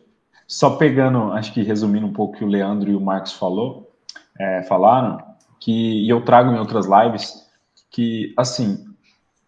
[0.48, 3.92] Só pegando, acho que resumindo um pouco o que o Leandro e o Marcos falou,
[4.40, 5.22] é, falaram,
[5.60, 7.46] que e eu trago em outras lives,
[7.90, 8.86] que assim,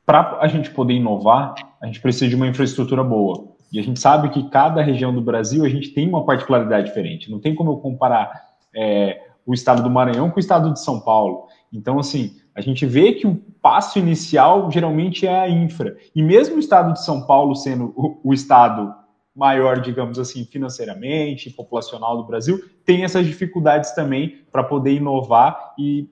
[0.05, 3.49] para a gente poder inovar, a gente precisa de uma infraestrutura boa.
[3.73, 7.31] E a gente sabe que cada região do Brasil a gente tem uma particularidade diferente.
[7.31, 11.01] Não tem como eu comparar é, o estado do Maranhão com o estado de São
[11.01, 11.47] Paulo.
[11.73, 15.97] Então, assim, a gente vê que o passo inicial geralmente é a infra.
[16.15, 18.93] E mesmo o estado de São Paulo sendo o, o estado
[19.35, 26.09] maior, digamos assim, financeiramente, populacional do Brasil, tem essas dificuldades também para poder inovar e,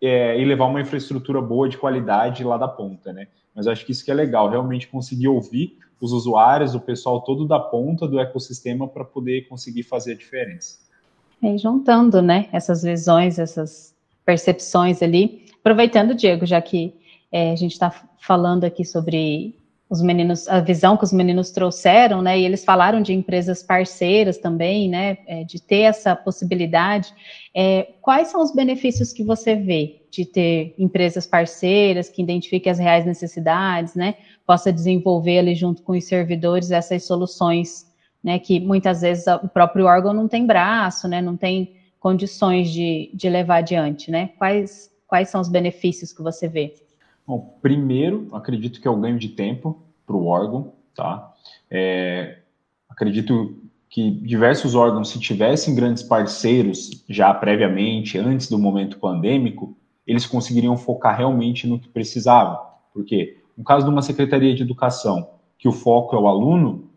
[0.00, 3.28] é, e levar uma infraestrutura boa, de qualidade lá da ponta, né?
[3.54, 7.46] Mas acho que isso que é legal, realmente conseguir ouvir os usuários, o pessoal todo
[7.46, 10.78] da ponta do ecossistema para poder conseguir fazer a diferença.
[11.42, 13.94] E juntando, né, essas visões, essas
[14.24, 16.94] percepções ali, aproveitando, Diego, já que
[17.30, 19.54] é, a gente está falando aqui sobre
[19.92, 22.40] os meninos, a visão que os meninos trouxeram, né?
[22.40, 25.18] E eles falaram de empresas parceiras também, né?
[25.26, 27.12] É, de ter essa possibilidade.
[27.54, 32.78] É, quais são os benefícios que você vê de ter empresas parceiras que identifiquem as
[32.78, 34.14] reais necessidades, né?
[34.46, 37.84] Possa desenvolver ali junto com os servidores essas soluções,
[38.24, 38.38] né?
[38.38, 41.20] Que muitas vezes o próprio órgão não tem braço, né?
[41.20, 44.30] Não tem condições de, de levar adiante, né?
[44.38, 46.81] Quais, quais são os benefícios que você vê?
[47.26, 51.32] Bom, primeiro, acredito que é o ganho de tempo para o órgão, tá?
[51.70, 52.38] É,
[52.88, 53.56] acredito
[53.88, 60.76] que diversos órgãos, se tivessem grandes parceiros já previamente, antes do momento pandêmico, eles conseguiriam
[60.76, 62.58] focar realmente no que precisavam.
[62.92, 66.90] Porque, no caso de uma secretaria de educação, que o foco é o aluno,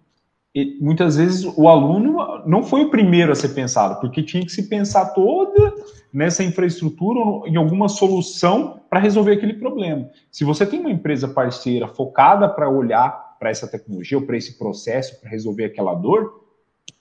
[0.79, 4.69] muitas vezes o aluno não foi o primeiro a ser pensado, porque tinha que se
[4.69, 5.73] pensar toda
[6.13, 10.09] nessa infraestrutura em alguma solução para resolver aquele problema.
[10.31, 14.57] Se você tem uma empresa parceira focada para olhar para essa tecnologia ou para esse
[14.57, 16.45] processo, para resolver aquela dor,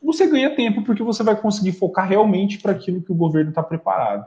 [0.02, 3.62] você ganha tempo porque você vai conseguir focar realmente para aquilo que o governo está
[3.62, 4.26] preparado.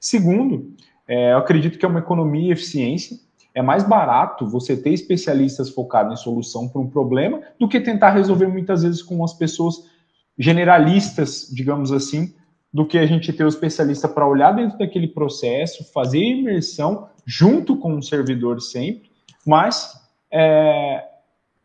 [0.00, 0.74] Segundo,
[1.06, 3.18] é, eu acredito que é uma economia e eficiência
[3.54, 8.10] é mais barato você ter especialistas focados em solução para um problema do que tentar
[8.10, 9.88] resolver muitas vezes com as pessoas
[10.36, 12.34] generalistas, digamos assim,
[12.72, 17.76] do que a gente ter o especialista para olhar dentro daquele processo, fazer imersão junto
[17.76, 19.08] com o servidor sempre,
[19.46, 19.94] mas
[20.28, 21.04] é,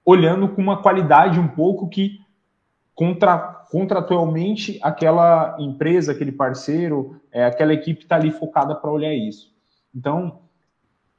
[0.06, 2.20] olhando com uma qualidade um pouco que
[2.94, 3.38] contra,
[3.72, 9.52] contratualmente aquela empresa, aquele parceiro, é, aquela equipe está ali focada para olhar isso.
[9.94, 10.42] Então,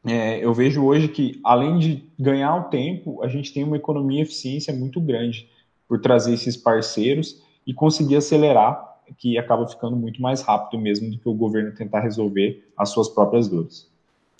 [0.07, 4.21] é, eu vejo hoje que, além de ganhar o tempo, a gente tem uma economia
[4.21, 5.49] e eficiência muito grande
[5.87, 8.89] por trazer esses parceiros e conseguir acelerar,
[9.19, 13.09] que acaba ficando muito mais rápido mesmo do que o governo tentar resolver as suas
[13.09, 13.91] próprias dores.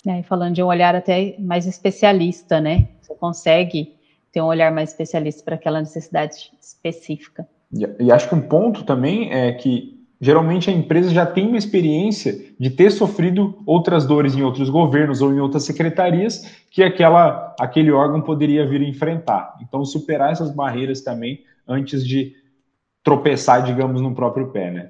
[0.07, 2.87] É, falando de um olhar até mais especialista, né?
[3.01, 3.93] Você consegue
[4.31, 7.47] ter um olhar mais especialista para aquela necessidade específica.
[7.71, 11.57] E, e acho que um ponto também é que geralmente a empresa já tem uma
[11.57, 17.55] experiência de ter sofrido outras dores em outros governos ou em outras secretarias que aquela,
[17.59, 19.57] aquele órgão poderia vir enfrentar.
[19.61, 22.33] Então, superar essas barreiras também antes de
[23.03, 24.89] tropeçar, digamos, no próprio pé, né?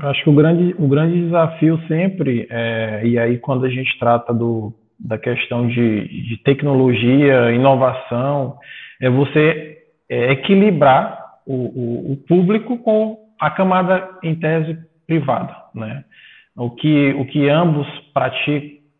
[0.00, 4.32] Acho que o grande, o grande desafio sempre, é, e aí quando a gente trata
[4.32, 8.56] do, da questão de, de tecnologia, inovação,
[9.00, 9.78] é você
[10.08, 16.04] é, equilibrar o, o, o público com a camada em tese privada, né?
[16.56, 17.88] O que, o que ambos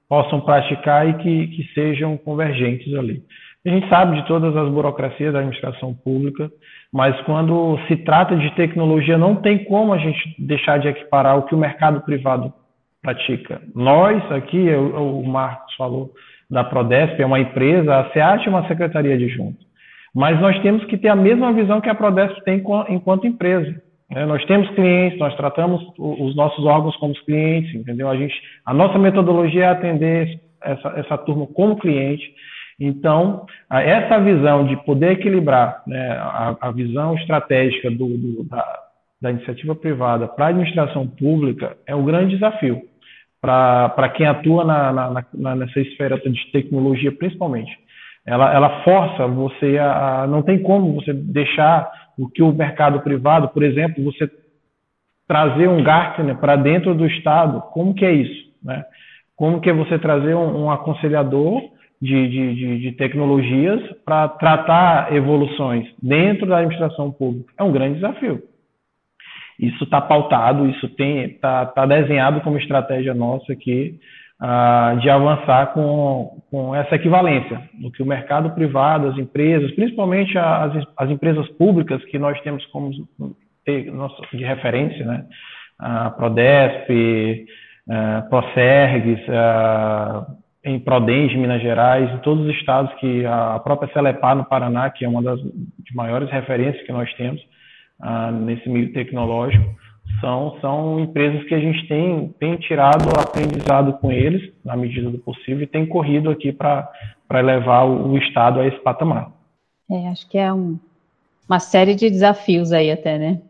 [0.08, 3.22] possam praticar e que, que sejam convergentes ali.
[3.64, 6.50] A gente sabe de todas as burocracias da administração pública,
[6.92, 11.44] mas quando se trata de tecnologia, não tem como a gente deixar de equiparar o
[11.44, 12.52] que o mercado privado
[13.00, 13.62] pratica.
[13.76, 16.10] Nós aqui, o Marcos falou
[16.50, 19.64] da Prodesp, é uma empresa, a SEAT é uma secretaria de junto.
[20.12, 23.80] Mas nós temos que ter a mesma visão que a Prodesp tem enquanto empresa.
[24.14, 28.10] É, nós temos clientes, nós tratamos os nossos órgãos como clientes, entendeu?
[28.10, 28.34] A, gente,
[28.64, 32.22] a nossa metodologia é atender essa, essa turma como cliente.
[32.78, 38.78] Então, essa visão de poder equilibrar né, a, a, visão estratégica do, do, da,
[39.20, 42.82] da, iniciativa privada para a administração pública é um grande desafio
[43.40, 47.72] para quem atua na, na, na, nessa esfera de tecnologia, principalmente.
[48.26, 50.26] Ela, ela força você a, a.
[50.26, 54.30] Não tem como você deixar o que o mercado privado, por exemplo, você
[55.26, 58.52] trazer um Gartner para dentro do Estado, como que é isso?
[58.62, 58.84] Né?
[59.36, 61.62] Como que é você trazer um, um aconselhador
[62.00, 67.52] de, de, de, de tecnologias para tratar evoluções dentro da administração pública?
[67.56, 68.42] É um grande desafio.
[69.58, 73.98] Isso está pautado, isso está tá desenhado como estratégia nossa aqui
[75.00, 80.84] de avançar com, com essa equivalência, no que o mercado privado, as empresas, principalmente as,
[80.96, 82.90] as empresas públicas que nós temos como
[83.64, 85.24] de referência, né?
[85.78, 93.60] A Prodesp, uh, Procergs, uh, em Prodenge, Minas Gerais, em todos os estados que a
[93.60, 95.40] própria Celepar no Paraná, que é uma das
[95.94, 97.40] maiores referências que nós temos
[98.44, 99.64] nesse meio tecnológico,
[100.20, 105.18] são, são empresas que a gente tem, tem tirado aprendizado com eles, na medida do
[105.18, 106.90] possível, e tem corrido aqui para
[107.30, 109.32] levar o, Estado a esse patamar.
[109.90, 110.78] É, acho que é um,
[111.48, 113.42] uma série de desafios aí até, né?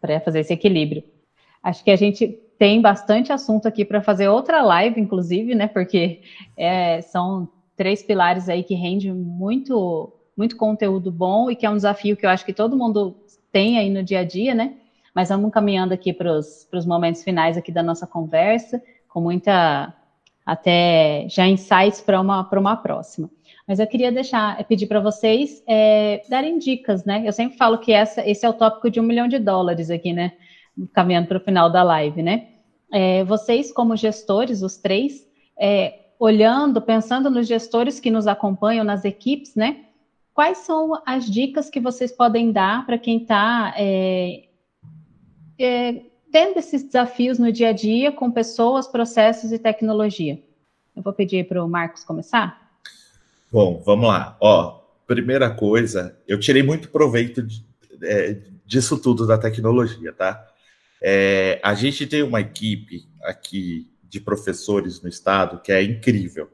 [0.00, 1.02] Para fazer esse equilíbrio.
[1.62, 2.28] Acho que a gente
[2.58, 5.66] tem bastante assunto aqui para fazer outra live, inclusive, né?
[5.66, 6.20] Porque
[6.56, 11.76] é, são três pilares aí que rendem muito, muito conteúdo bom e que é um
[11.76, 13.16] desafio que eu acho que todo mundo
[13.52, 14.74] tem aí no dia a dia, né?
[15.16, 19.94] Mas vamos caminhando aqui para os momentos finais aqui da nossa conversa, com muita
[20.44, 23.30] até já insights para uma, uma próxima.
[23.66, 27.22] Mas eu queria deixar, pedir para vocês é, darem dicas, né?
[27.24, 30.12] Eu sempre falo que essa, esse é o tópico de um milhão de dólares aqui,
[30.12, 30.32] né?
[30.92, 32.48] Caminhando para o final da live, né?
[32.92, 35.26] É, vocês, como gestores, os três,
[35.58, 39.78] é, olhando, pensando nos gestores que nos acompanham, nas equipes, né?
[40.34, 44.45] Quais são as dicas que vocês podem dar para quem está é,
[45.58, 50.42] é, tendo esses desafios no dia a dia com pessoas, processos e tecnologia?
[50.94, 52.78] Eu vou pedir para o Marcos começar.
[53.52, 54.36] Bom, vamos lá.
[54.40, 57.64] Ó, primeira coisa, eu tirei muito proveito de,
[58.02, 60.46] é, disso tudo da tecnologia, tá?
[61.00, 66.50] É, a gente tem uma equipe aqui de professores no estado que é incrível.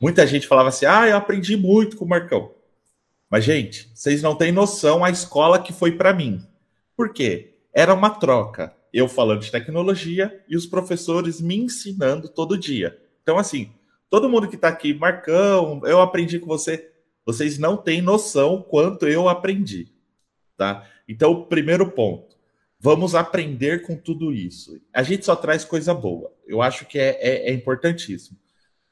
[0.00, 2.52] Muita gente falava assim: ah, eu aprendi muito com o Marcão.
[3.30, 6.46] Mas, gente, vocês não têm noção a escola que foi para mim.
[6.96, 7.57] Por quê?
[7.74, 8.74] Era uma troca.
[8.92, 12.98] Eu falando de tecnologia e os professores me ensinando todo dia.
[13.22, 13.70] Então, assim,
[14.08, 16.90] todo mundo que está aqui, Marcão, eu aprendi com você.
[17.24, 19.92] Vocês não têm noção quanto eu aprendi,
[20.56, 20.86] tá?
[21.06, 22.36] Então, primeiro ponto,
[22.80, 24.80] vamos aprender com tudo isso.
[24.94, 26.32] A gente só traz coisa boa.
[26.46, 28.38] Eu acho que é, é, é importantíssimo.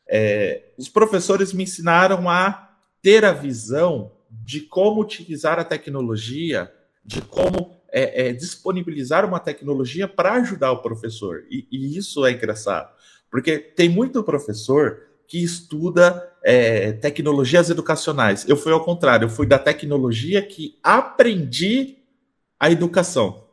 [0.06, 6.72] É, os professores me ensinaram a ter a visão de como utilizar a tecnologia,
[7.04, 11.44] de como é, é, disponibilizar uma tecnologia para ajudar o professor.
[11.50, 12.92] E, e, isso é engraçado,
[13.30, 18.46] porque tem muito professor que estuda é, tecnologias educacionais.
[18.46, 21.96] Eu fui ao contrário, eu fui da tecnologia que aprendi
[22.60, 23.46] a educação.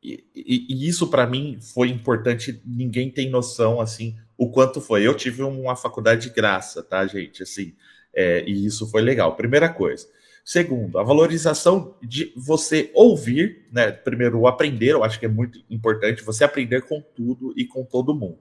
[0.00, 2.62] E, e, e isso para mim foi importante.
[2.64, 5.04] Ninguém tem noção assim o quanto foi.
[5.04, 7.42] Eu tive uma faculdade de graça, tá, gente?
[7.42, 7.74] Assim,
[8.14, 9.34] é, e isso foi legal.
[9.34, 10.06] Primeira coisa.
[10.44, 13.92] Segundo, a valorização de você ouvir, né?
[13.92, 17.84] Primeiro, o aprender, eu acho que é muito importante você aprender com tudo e com
[17.84, 18.38] todo mundo.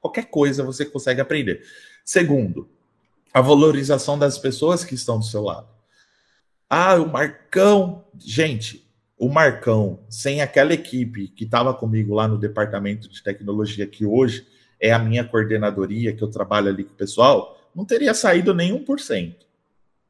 [0.00, 1.64] Qualquer coisa você consegue aprender.
[2.04, 2.68] Segundo,
[3.32, 5.68] a valorização das pessoas que estão do seu lado.
[6.68, 8.04] Ah, o Marcão.
[8.18, 8.86] Gente,
[9.18, 14.46] o Marcão, sem aquela equipe que estava comigo lá no departamento de tecnologia, que hoje
[14.78, 18.72] é a minha coordenadoria, que eu trabalho ali com o pessoal, não teria saído nem
[18.84, 19.34] 1%.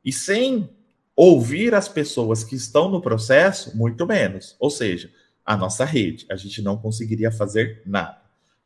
[0.05, 0.69] E sem
[1.17, 4.55] ouvir as pessoas que estão no processo, muito menos.
[4.61, 5.11] Ou seja,
[5.45, 8.21] a nossa rede, a gente não conseguiria fazer nada.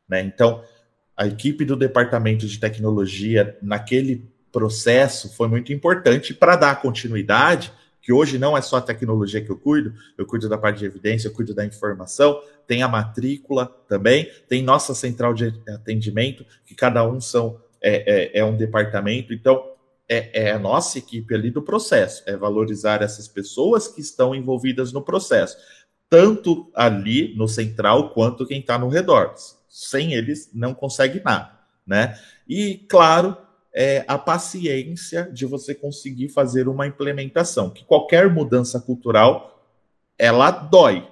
[0.08, 0.22] Né?
[0.22, 0.62] Então,
[1.16, 7.72] a equipe do departamento de tecnologia naquele processo foi muito importante para dar continuidade
[8.02, 10.86] que hoje não é só a tecnologia que eu cuido, eu cuido da parte de
[10.86, 16.74] evidência, eu cuido da informação, tem a matrícula também, tem nossa central de atendimento, que
[16.74, 19.69] cada um são é, é, é um departamento, então
[20.10, 24.92] é, é, a nossa equipe ali do processo, é valorizar essas pessoas que estão envolvidas
[24.92, 25.56] no processo,
[26.08, 29.32] tanto ali no central quanto quem está no redor.
[29.68, 31.52] Sem eles não consegue nada,
[31.86, 32.18] né?
[32.48, 33.36] E claro,
[33.72, 39.64] é, a paciência de você conseguir fazer uma implementação, que qualquer mudança cultural,
[40.18, 41.08] ela dói,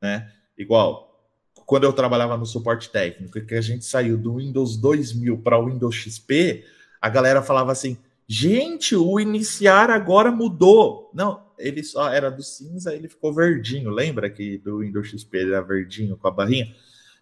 [0.00, 0.32] né?
[0.56, 1.22] Igual,
[1.66, 5.66] quando eu trabalhava no suporte técnico, que a gente saiu do Windows 2000 para o
[5.66, 6.64] Windows XP,
[6.98, 11.10] a galera falava assim, gente, o iniciar agora mudou.
[11.14, 13.90] Não, ele só era do cinza, ele ficou verdinho.
[13.90, 16.74] Lembra que do Windows XP ele era verdinho com a barrinha?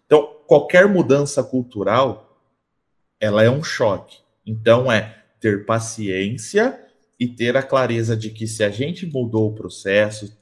[0.05, 2.37] Então, qualquer mudança cultural,
[3.19, 4.17] ela é um choque.
[4.45, 6.79] Então é ter paciência
[7.19, 10.37] e ter a clareza de que se a gente mudou o processo,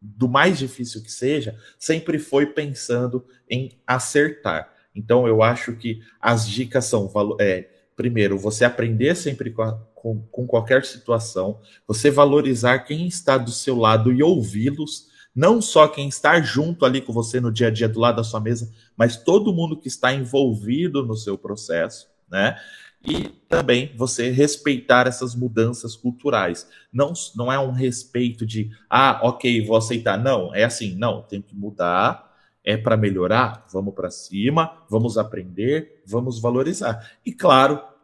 [0.00, 4.72] do mais difícil que seja, sempre foi pensando em acertar.
[4.94, 7.10] Então eu acho que as dicas são
[7.40, 13.36] é, primeiro, você aprender sempre com, a, com, com qualquer situação, você valorizar quem está
[13.36, 17.66] do seu lado e ouvi-los, não só quem está junto ali com você no dia
[17.66, 21.36] a dia do lado da sua mesa, mas todo mundo que está envolvido no seu
[21.36, 22.56] processo, né?
[23.04, 26.68] e também você respeitar essas mudanças culturais.
[26.92, 30.16] Não, não é um respeito de, ah, ok, vou aceitar.
[30.16, 32.32] Não, é assim, não, tem que mudar,
[32.64, 37.10] é para melhorar, vamos para cima, vamos aprender, vamos valorizar.
[37.24, 37.95] E claro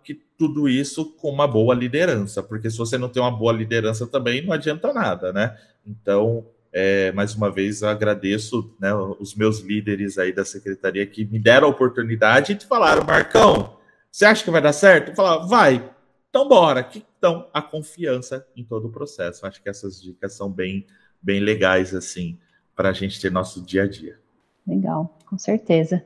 [0.43, 4.45] tudo isso com uma boa liderança, porque se você não tem uma boa liderança também,
[4.45, 5.57] não adianta nada, né?
[5.87, 11.39] Então, é, mais uma vez, agradeço né, os meus líderes aí da secretaria que me
[11.39, 13.77] deram a oportunidade de falar, Marcão,
[14.11, 15.15] você acha que vai dar certo?
[15.15, 15.89] Falar, vai.
[16.29, 16.91] Então bora.
[17.19, 19.47] Então a confiança em todo o processo.
[19.47, 20.85] Acho que essas dicas são bem,
[21.23, 22.37] bem legais assim
[22.75, 24.19] para a gente ter nosso dia a dia.
[24.67, 26.05] Legal, com certeza.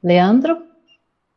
[0.00, 0.70] Leandro,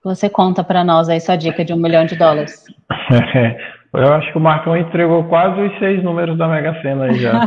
[0.06, 2.64] você conta para nós aí sua dica de um milhão de dólares.
[3.92, 7.42] Eu acho que o Marcão entregou quase os seis números da Mega Sena aí já.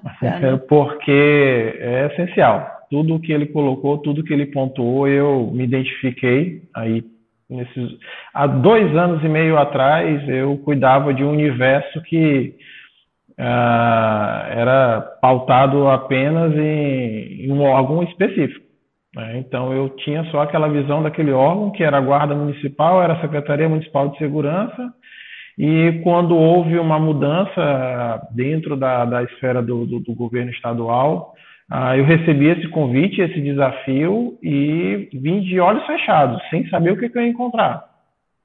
[0.66, 2.66] Porque é essencial.
[2.90, 6.62] Tudo que ele colocou, tudo que ele pontuou, eu me identifiquei.
[6.74, 7.04] Aí
[7.48, 7.90] nesses,
[8.32, 12.54] há dois anos e meio atrás, eu cuidava de um universo que
[13.38, 18.71] uh, era pautado apenas em, em um órgão específico.
[19.14, 19.38] Né?
[19.38, 23.20] Então, eu tinha só aquela visão daquele órgão, que era a Guarda Municipal, era a
[23.20, 24.92] Secretaria Municipal de Segurança,
[25.58, 31.34] e quando houve uma mudança dentro da, da esfera do, do, do governo estadual,
[31.70, 36.96] uh, eu recebi esse convite, esse desafio, e vim de olhos fechados, sem saber o
[36.96, 37.84] que, que eu ia encontrar.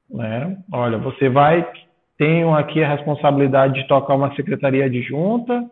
[0.10, 0.58] Né?
[0.72, 1.66] Olha, você vai
[2.18, 5.64] tenho aqui a responsabilidade de tocar uma secretaria adjunta,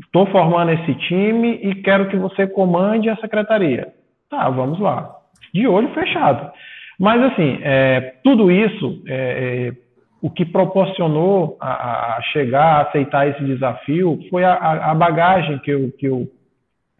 [0.00, 3.88] estou formando esse time e quero que você comande a secretaria.
[4.28, 5.14] Tá, vamos lá.
[5.52, 6.50] De olho fechado.
[6.98, 9.86] Mas, assim, é, tudo isso, é, é
[10.22, 14.54] o que proporcionou a, a, chegar a aceitar esse desafio foi a,
[14.90, 16.26] a bagagem que eu, que eu,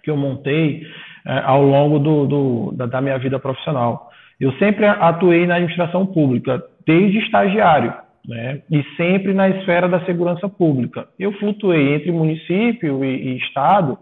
[0.02, 0.82] que eu montei
[1.26, 4.10] é, ao longo do, do, da, da minha vida profissional.
[4.38, 7.92] Eu sempre atuei na administração pública, desde estagiário
[8.26, 8.62] né?
[8.70, 11.08] e sempre na esfera da segurança pública.
[11.18, 13.92] Eu flutuei entre município e, e estado,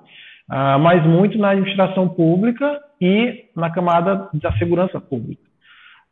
[0.50, 5.42] uh, mas muito na administração pública e na camada da segurança pública.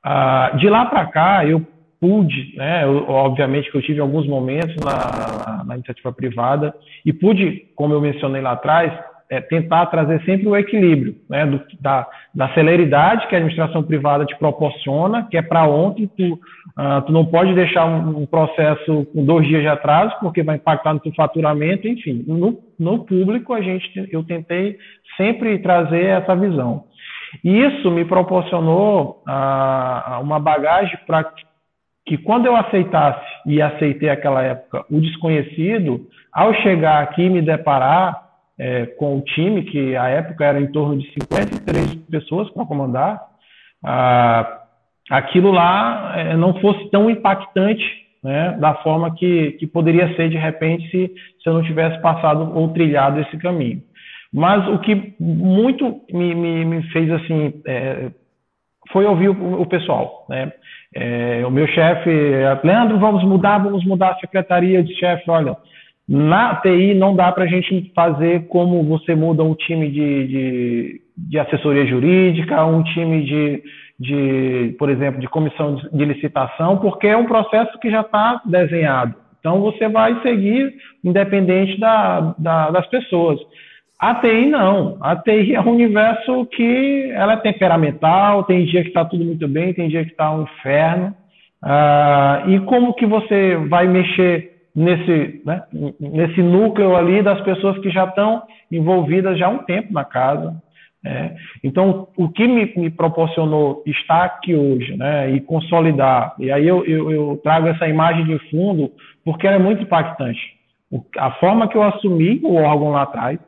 [0.05, 1.65] Uh, de lá para cá, eu
[2.01, 6.75] pude, né, eu, obviamente que eu tive alguns momentos na, na, na iniciativa privada
[7.07, 8.93] e pude, como eu mencionei lá atrás,
[9.33, 14.27] é, tentar trazer sempre o equilíbrio né, do, da, da, celeridade que a administração privada
[14.27, 19.07] te proporciona, que é para ontem, tu, uh, tu não pode deixar um, um, processo
[19.07, 22.23] com dois dias de atraso, porque vai impactar no teu faturamento, enfim.
[22.27, 24.77] No, no público, a gente, eu tentei
[25.17, 26.85] sempre trazer essa visão.
[27.43, 31.33] E isso me proporcionou uh, uma bagagem para
[32.05, 37.41] que quando eu aceitasse e aceitei aquela época o desconhecido, ao chegar aqui e me
[37.41, 42.67] deparar é, com o time, que à época era em torno de 53 pessoas para
[42.67, 43.21] comandar,
[43.85, 44.63] ah,
[45.11, 47.85] aquilo lá é, não fosse tão impactante
[48.23, 52.57] né, da forma que, que poderia ser de repente se, se eu não tivesse passado
[52.57, 53.83] ou trilhado esse caminho.
[54.33, 58.11] Mas o que muito me, me, me fez assim é,
[58.91, 60.25] foi ouvir o, o pessoal.
[60.29, 60.53] Né?
[60.95, 62.11] É, o meu chefe,
[62.65, 65.31] Leandro, vamos mudar, vamos mudar a secretaria de chefe.
[65.31, 65.57] Olha,
[66.15, 71.01] na TI não dá para a gente fazer como você muda um time de, de,
[71.17, 73.63] de assessoria jurídica, um time de,
[73.99, 79.15] de, por exemplo, de comissão de licitação, porque é um processo que já está desenhado.
[79.41, 83.41] Então você vai seguir independente da, da, das pessoas.
[83.99, 84.99] A TI não.
[85.01, 89.49] A TI é um universo que ela é temperamental, tem dia que está tudo muito
[89.49, 91.15] bem, tem dia que está um inferno.
[91.63, 95.63] Ah, e como que você vai mexer nesse, né,
[96.01, 100.57] nesse núcleo ali das pessoas que já estão envolvidas já há um tempo na casa.
[101.03, 101.37] Né?
[101.63, 106.85] Então, o que me, me, proporcionou estar aqui hoje né, e consolidar, e aí eu,
[106.87, 108.91] eu, eu trago essa imagem de fundo
[109.25, 110.41] porque ela é muito impactante.
[111.19, 113.39] A forma que eu assumi o órgão lá atrás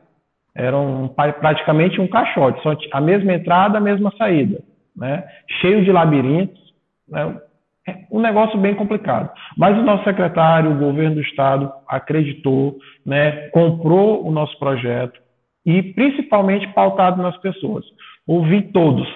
[0.53, 4.61] era um, praticamente um caixote, só a mesma entrada, a mesma saída,
[4.95, 5.23] né,
[5.61, 6.59] cheio de labirintos.
[7.07, 7.39] Né,
[7.87, 9.31] é um negócio bem complicado.
[9.57, 15.19] Mas o nosso secretário, o governo do estado, acreditou, né, comprou o nosso projeto
[15.65, 17.85] e principalmente pautado nas pessoas.
[18.27, 19.07] Ouvi todos.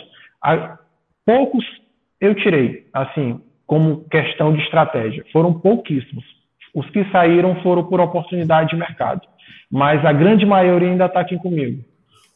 [1.26, 1.66] Poucos
[2.20, 5.24] eu tirei, assim, como questão de estratégia.
[5.32, 6.24] Foram pouquíssimos.
[6.74, 9.22] Os que saíram foram por oportunidade de mercado.
[9.72, 11.84] Mas a grande maioria ainda está aqui comigo.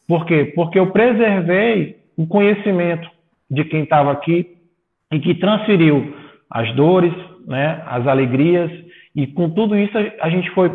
[0.08, 0.52] Por quê?
[0.54, 3.08] Porque eu preservei o conhecimento
[3.50, 4.56] de quem estava aqui
[5.12, 6.14] e que transferiu
[6.50, 7.12] as dores,
[7.46, 8.70] né, as alegrias,
[9.14, 10.70] e com tudo isso a gente foi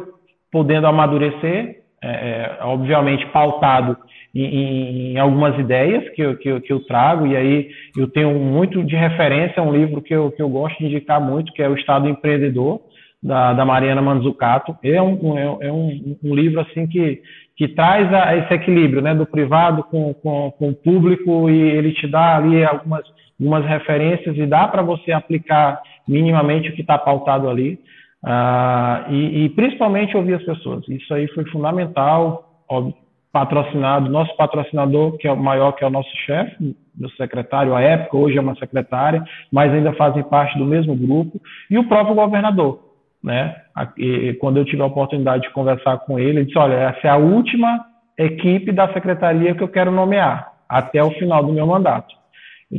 [0.52, 3.98] podendo amadurecer, é, é, obviamente pautado
[4.34, 8.34] em, em, algumas ideias que eu, que, eu, que eu trago, e aí eu tenho
[8.40, 11.68] muito de referência um livro que eu, que eu gosto de indicar muito, que é
[11.68, 12.80] o Estado Empreendedor,
[13.22, 14.78] da, da Mariana Manzucato.
[14.84, 17.22] É um, é, é um, um livro assim que,
[17.56, 21.94] que traz a, esse equilíbrio né, do privado com, com, com o público e ele
[21.94, 23.04] te dá ali algumas
[23.40, 27.80] algumas referências e dá para você aplicar minimamente o que está pautado ali.
[28.24, 30.86] Uh, e, e, principalmente ouvir as pessoas.
[30.90, 32.92] Isso aí foi fundamental, ó,
[33.32, 37.82] patrocinado, nosso patrocinador, que é o maior, que é o nosso chefe, meu secretário à
[37.82, 42.16] época, hoje é uma secretária, mas ainda fazem parte do mesmo grupo, e o próprio
[42.16, 42.80] governador.
[43.24, 43.56] Né?
[43.98, 47.10] E, quando eu tive a oportunidade de conversar com ele, ele disse, olha, essa é
[47.10, 47.86] a última
[48.18, 52.19] equipe da secretaria que eu quero nomear, até o final do meu mandato.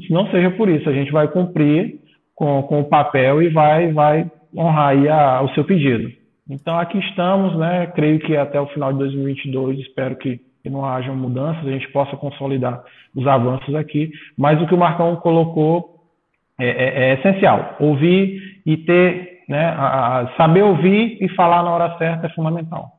[0.09, 2.01] Não seja por isso, a gente vai cumprir
[2.35, 6.11] com, com o papel e vai, vai honrar a, o seu pedido.
[6.49, 7.87] Então aqui estamos, né?
[7.89, 11.91] Creio que até o final de 2022 espero que, que não haja mudanças, a gente
[11.93, 12.83] possa consolidar
[13.15, 14.11] os avanços aqui.
[14.37, 16.01] Mas o que o Marcão colocou
[16.59, 17.77] é, é, é essencial.
[17.79, 22.91] Ouvir e ter, né, a, a saber ouvir e falar na hora certa é fundamental.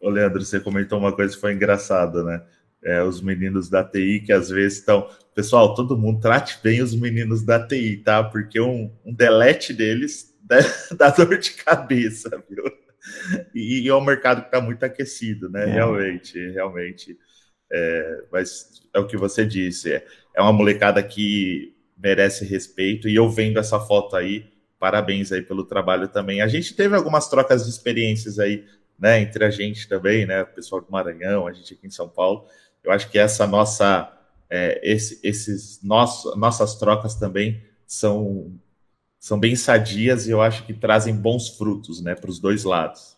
[0.00, 2.40] Ô, Leandro, você comentou uma coisa que foi engraçada, né?
[2.84, 5.08] É, os meninos da TI que às vezes estão.
[5.34, 8.22] Pessoal, todo mundo trate bem os meninos da TI, tá?
[8.22, 10.58] Porque um, um delete deles dá,
[10.96, 12.64] dá dor de cabeça, viu?
[13.54, 15.64] E, e é um mercado que está muito aquecido, né?
[15.64, 15.72] É.
[15.72, 17.18] Realmente, realmente.
[17.72, 23.14] É, mas é o que você disse, é, é uma molecada que merece respeito, e
[23.14, 24.46] eu vendo essa foto aí,
[24.78, 26.40] parabéns aí pelo trabalho também.
[26.40, 28.64] A gente teve algumas trocas de experiências aí,
[28.98, 32.08] né, entre a gente também, né, o pessoal do Maranhão, a gente aqui em São
[32.08, 32.46] Paulo.
[32.84, 34.12] Eu acho que essa nossa,
[34.50, 38.52] é, esse, esses nosso, nossas trocas também são
[39.24, 43.16] são bem sadias e eu acho que trazem bons frutos, né, para os dois lados.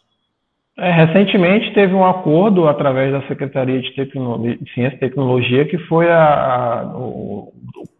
[0.78, 6.08] É, recentemente teve um acordo através da Secretaria de, de Ciência e Tecnologia que foi
[6.08, 6.86] a, a, a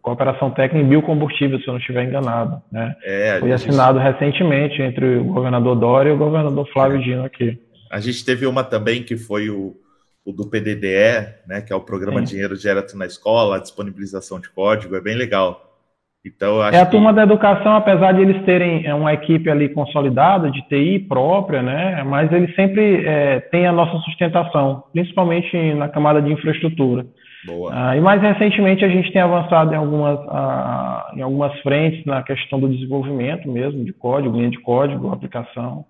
[0.01, 2.61] cooperação técnica em biocombustível, se eu não estiver enganado.
[2.71, 2.95] Né?
[3.03, 4.13] É, foi assinado gente...
[4.13, 7.01] recentemente entre o governador Dória e o governador Flávio é.
[7.01, 7.59] Dino aqui.
[7.91, 9.75] A gente teve uma também que foi o,
[10.27, 12.33] o do PDDE, né, que é o Programa Sim.
[12.33, 15.63] Dinheiro Direto na Escola, a disponibilização de código, é bem legal.
[16.25, 16.91] Então, é a que...
[16.91, 21.61] turma da educação, apesar de eles terem é, uma equipe ali consolidada, de TI própria,
[21.61, 27.05] né, mas eles sempre é, têm a nossa sustentação, principalmente na camada de infraestrutura.
[27.71, 32.21] Ah, e mais recentemente a gente tem avançado em algumas, ah, em algumas frentes na
[32.21, 35.85] questão do desenvolvimento mesmo, de código, linha de código, aplicação.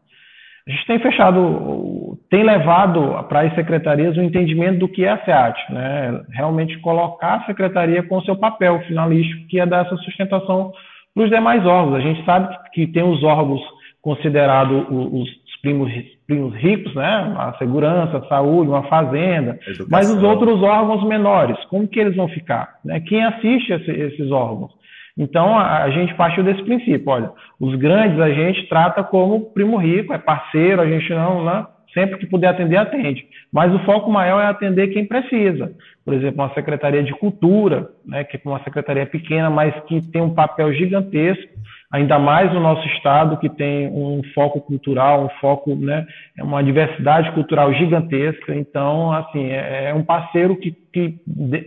[0.67, 5.23] A gente tem fechado, tem levado para as secretarias o entendimento do que é a
[5.23, 6.21] SEAT, né?
[6.31, 10.73] realmente colocar a secretaria com o seu papel finalístico, que é dar essa sustentação
[11.15, 11.95] para os demais órgãos.
[11.95, 13.61] A gente sabe que tem os órgãos
[14.01, 15.29] considerados os
[15.61, 15.89] primos,
[16.27, 17.33] primos ricos, né?
[17.37, 19.57] a segurança, a saúde, uma fazenda,
[19.89, 22.75] mas os outros órgãos menores, como que eles vão ficar?
[22.83, 22.99] Né?
[22.99, 24.71] Quem assiste esse, esses órgãos?
[25.17, 27.09] Então, a, a, gente partiu desse princípio.
[27.09, 31.65] Olha, os grandes a gente trata como primo rico, é parceiro, a gente não, né?
[31.97, 33.25] sempre que puder atender, atende.
[33.51, 35.71] Mas o foco maior é atender quem precisa.
[36.05, 40.21] Por exemplo, uma secretaria de cultura, né, que é uma secretaria pequena, mas que tem
[40.21, 41.51] um papel gigantesco,
[41.91, 46.05] ainda mais no nosso estado, que tem um foco cultural, um foco, né,
[46.37, 48.53] é uma diversidade cultural gigantesca.
[48.53, 51.19] Então, assim, é, é um parceiro que, que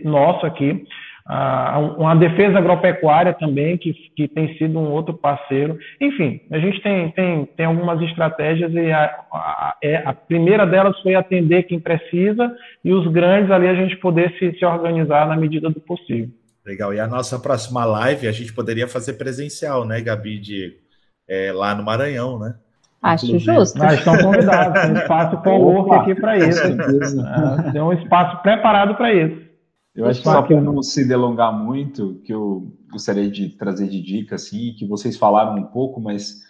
[0.03, 0.85] nosso aqui
[1.97, 5.77] uma defesa agropecuária também, que, que tem sido um outro parceiro.
[5.99, 10.99] Enfim, a gente tem, tem, tem algumas estratégias e a, a, é, a, primeira delas
[11.01, 12.53] foi atender quem precisa
[12.83, 16.29] e os grandes ali a gente poder se, se organizar na medida do possível.
[16.65, 16.93] Legal.
[16.93, 20.75] E a nossa próxima live a gente poderia fazer presencial, né, Gabi e Diego?
[21.29, 22.55] É, lá no Maranhão, né?
[23.01, 23.55] Acho Inclusive.
[23.55, 23.79] justo.
[23.79, 26.61] Mas estão convidados, tem um espaço com aqui para isso.
[27.71, 29.50] tem um espaço preparado para isso.
[29.95, 34.01] Eu acho que só para não se delongar muito, que eu gostaria de trazer de
[34.01, 36.41] dica, assim, que vocês falaram um pouco, mas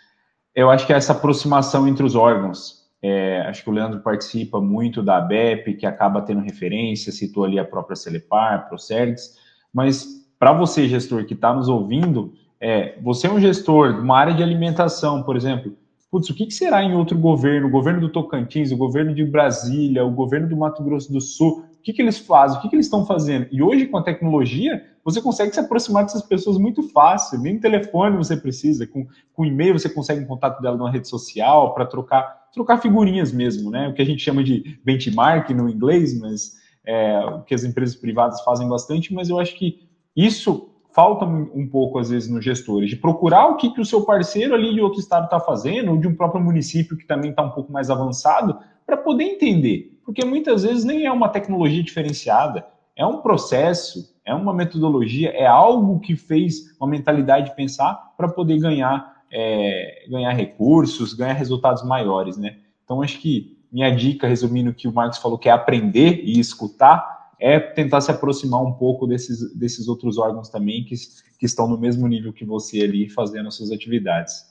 [0.53, 2.81] eu acho que é essa aproximação entre os órgãos.
[3.01, 7.57] É, acho que o Leandro participa muito da ABEP, que acaba tendo referência, citou ali
[7.57, 9.37] a própria Celepar, Procergs,
[9.73, 14.17] mas para você, gestor que está nos ouvindo, é, você é um gestor de uma
[14.17, 15.75] área de alimentação, por exemplo,
[16.11, 19.25] putz, o que, que será em outro governo, o governo do Tocantins, o governo de
[19.25, 22.69] Brasília, o governo do Mato Grosso do Sul, o que, que eles fazem, o que,
[22.69, 23.47] que eles estão fazendo.
[23.51, 27.39] E hoje, com a tecnologia, você consegue se aproximar dessas pessoas muito fácil.
[27.39, 31.73] Nem telefone você precisa, com, com e-mail você consegue em contato dela numa rede social
[31.73, 33.87] para trocar, trocar figurinhas mesmo, né?
[33.87, 36.51] O que a gente chama de benchmark no inglês, mas
[36.85, 41.67] é, o que as empresas privadas fazem bastante, mas eu acho que isso falta um
[41.67, 44.81] pouco, às vezes, nos gestores, de procurar o que, que o seu parceiro ali de
[44.81, 47.89] outro estado está fazendo, ou de um próprio município que também está um pouco mais
[47.89, 52.65] avançado, para poder entender porque muitas vezes nem é uma tecnologia diferenciada,
[52.95, 58.27] é um processo, é uma metodologia, é algo que fez uma mentalidade de pensar para
[58.27, 62.57] poder ganhar, é, ganhar recursos, ganhar resultados maiores, né?
[62.83, 66.39] Então, acho que minha dica, resumindo o que o Marcos falou, que é aprender e
[66.39, 67.10] escutar,
[67.41, 70.95] é tentar se aproximar um pouco desses, desses outros órgãos também que,
[71.39, 74.45] que estão no mesmo nível que você ali fazendo as suas atividades.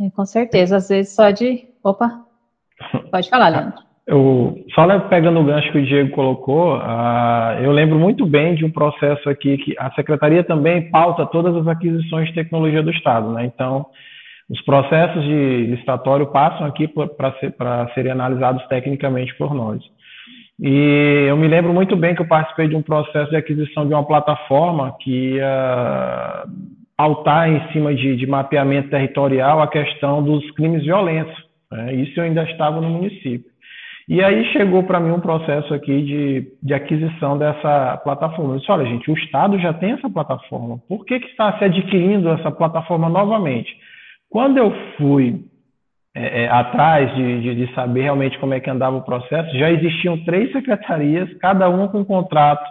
[0.00, 1.66] É, com certeza, às vezes só de.
[1.82, 2.24] Opa!
[3.10, 3.90] Pode falar, Leandro.
[4.06, 8.64] Eu, só pegando o gancho que o Diego colocou, uh, eu lembro muito bem de
[8.64, 13.30] um processo aqui que a Secretaria também pauta todas as aquisições de tecnologia do Estado,
[13.32, 13.44] né?
[13.44, 13.86] Então,
[14.48, 17.54] os processos de licitatório passam aqui para ser,
[17.94, 19.80] serem analisados tecnicamente por nós.
[20.62, 23.94] E eu me lembro muito bem que eu participei de um processo de aquisição de
[23.94, 26.44] uma plataforma que ia
[26.94, 31.34] pautar em cima de, de mapeamento territorial a questão dos crimes violentos.
[31.72, 31.94] Né?
[31.94, 33.50] Isso eu ainda estava no município.
[34.06, 38.54] E aí chegou para mim um processo aqui de, de aquisição dessa plataforma.
[38.54, 40.78] Eu disse, olha, gente, o Estado já tem essa plataforma.
[40.88, 43.74] Por que, que está se adquirindo essa plataforma novamente?
[44.28, 45.42] Quando eu fui
[46.14, 49.70] é, é, atrás de, de, de, saber realmente como é que andava o processo, já
[49.70, 52.64] existiam três secretarias, cada uma com um contrato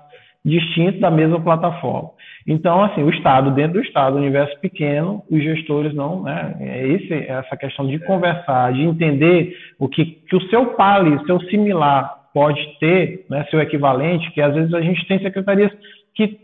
[0.44, 2.12] distinto da mesma plataforma.
[2.48, 6.56] Então, assim, o Estado, dentro do Estado, universo pequeno, os gestores não, né?
[6.60, 11.40] É esse, essa questão de conversar, de entender o que, que o seu PALI, seu
[11.42, 15.72] similar, pode ter, né, seu equivalente, que às vezes a gente tem secretarias
[16.16, 16.40] que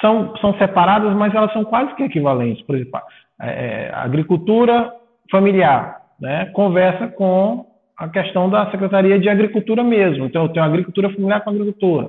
[0.00, 2.64] são, são separadas, mas elas são quase que equivalentes.
[2.64, 3.00] Por exemplo,
[3.40, 4.92] é, é agricultura
[5.30, 7.66] familiar, né, conversa com
[7.98, 10.24] a questão da Secretaria de Agricultura mesmo.
[10.24, 12.08] Então, eu tenho agricultura familiar com agricultura.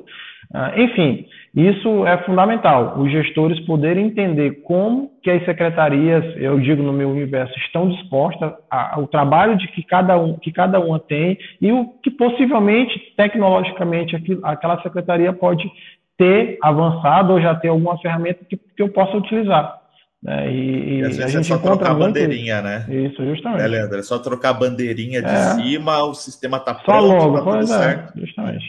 [0.53, 6.81] Ah, enfim, isso é fundamental, os gestores poderem entender como que as secretarias, eu digo
[6.81, 11.37] no meu universo, estão dispostas ao trabalho de que cada um que cada uma tem
[11.59, 15.69] e o que possivelmente tecnologicamente aquela secretaria pode
[16.17, 19.84] ter avançado ou já ter alguma ferramenta que, que eu possa utilizar.
[20.25, 20.51] Né?
[20.51, 22.85] E, e às vezes é só trocar a bandeirinha, né?
[22.89, 23.61] Isso, justamente.
[23.61, 23.99] É, Leandro?
[23.99, 25.53] É só trocar a bandeirinha de é.
[25.53, 28.19] cima, o sistema está pronto, só logo, tá pois é, certo.
[28.19, 28.65] Justamente.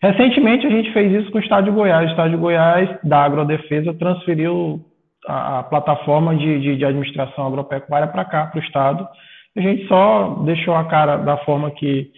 [0.00, 2.06] Recentemente a gente fez isso com o Estado de Goiás.
[2.06, 4.80] O Estado de Goiás, da Agrodefesa, transferiu
[5.26, 9.08] a, a plataforma de, de, de, administração agropecuária para cá, para o Estado.
[9.56, 12.12] A gente só deixou a cara da forma que,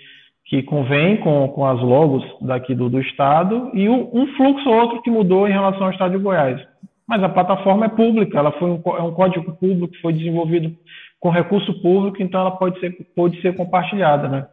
[0.45, 4.77] que convém com, com as logos daqui do, do Estado e um, um fluxo ou
[4.77, 6.61] outro que mudou em relação ao Estado de Goiás.
[7.07, 10.75] Mas a plataforma é pública, ela foi um, é um código público, foi desenvolvido
[11.21, 14.47] com recurso público, então ela pode ser, pode ser compartilhada, né?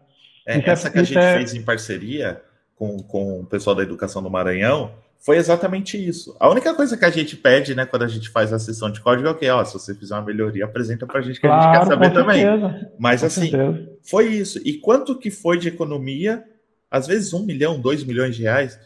[0.47, 1.37] É, é essa é, que a gente é...
[1.37, 2.41] fez em parceria,
[2.75, 4.91] com, com o pessoal da educação do Maranhão
[5.21, 6.35] foi exatamente isso.
[6.39, 8.99] A única coisa que a gente pede, né, quando a gente faz a sessão de
[8.99, 11.47] código é o que, ó, se você fizer uma melhoria, apresenta para a gente que
[11.47, 12.43] claro, a gente quer saber também.
[12.97, 13.87] Mas assim, certeza.
[14.01, 14.59] foi isso.
[14.65, 16.43] E quanto que foi de economia?
[16.89, 18.79] Às vezes um milhão, dois milhões de reais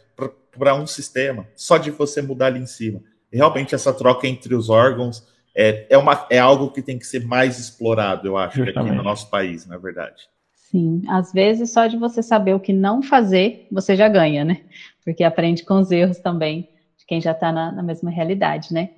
[0.57, 3.01] para um sistema, só de você mudar ali em cima.
[3.35, 7.25] Realmente essa troca entre os órgãos é, é, uma, é algo que tem que ser
[7.25, 10.23] mais explorado, eu acho, aqui no nosso país, na verdade.
[10.53, 14.61] Sim, às vezes só de você saber o que não fazer, você já ganha, né?
[15.05, 16.67] Porque aprende com os erros também
[16.97, 18.89] de quem já está na, na, mesma realidade, né?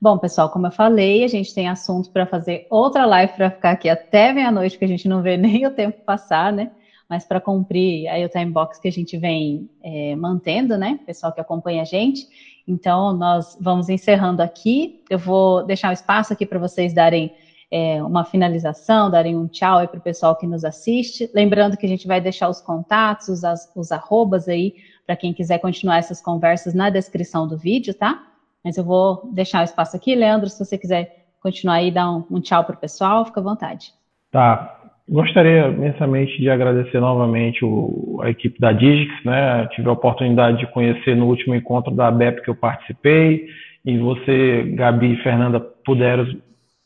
[0.00, 3.72] Bom, pessoal, como eu falei, a gente tem assunto para fazer outra live para ficar
[3.72, 6.70] aqui até meia-noite, porque a gente não vê nem o tempo passar, né?
[7.08, 10.98] Mas para cumprir aí o time box que a gente vem é, mantendo, né?
[11.04, 12.26] Pessoal que acompanha a gente.
[12.66, 15.02] Então, nós vamos encerrando aqui.
[15.08, 17.32] Eu vou deixar um espaço aqui para vocês darem
[17.70, 21.30] é, uma finalização, darem um tchau para o pessoal que nos assiste.
[21.34, 23.42] Lembrando que a gente vai deixar os contatos, os,
[23.74, 24.74] os arrobas aí,
[25.06, 28.22] para quem quiser continuar essas conversas na descrição do vídeo, tá?
[28.64, 30.14] Mas eu vou deixar o espaço aqui.
[30.14, 33.42] Leandro, se você quiser continuar aí, dar um, um tchau para o pessoal, fica à
[33.42, 33.92] vontade.
[34.30, 34.75] Tá.
[35.08, 39.68] Gostaria imensamente de agradecer novamente o, a equipe da Digix, né?
[39.68, 43.46] Tive a oportunidade de conhecer no último encontro da BEP que eu participei,
[43.84, 46.26] e você, Gabi e Fernanda, puderam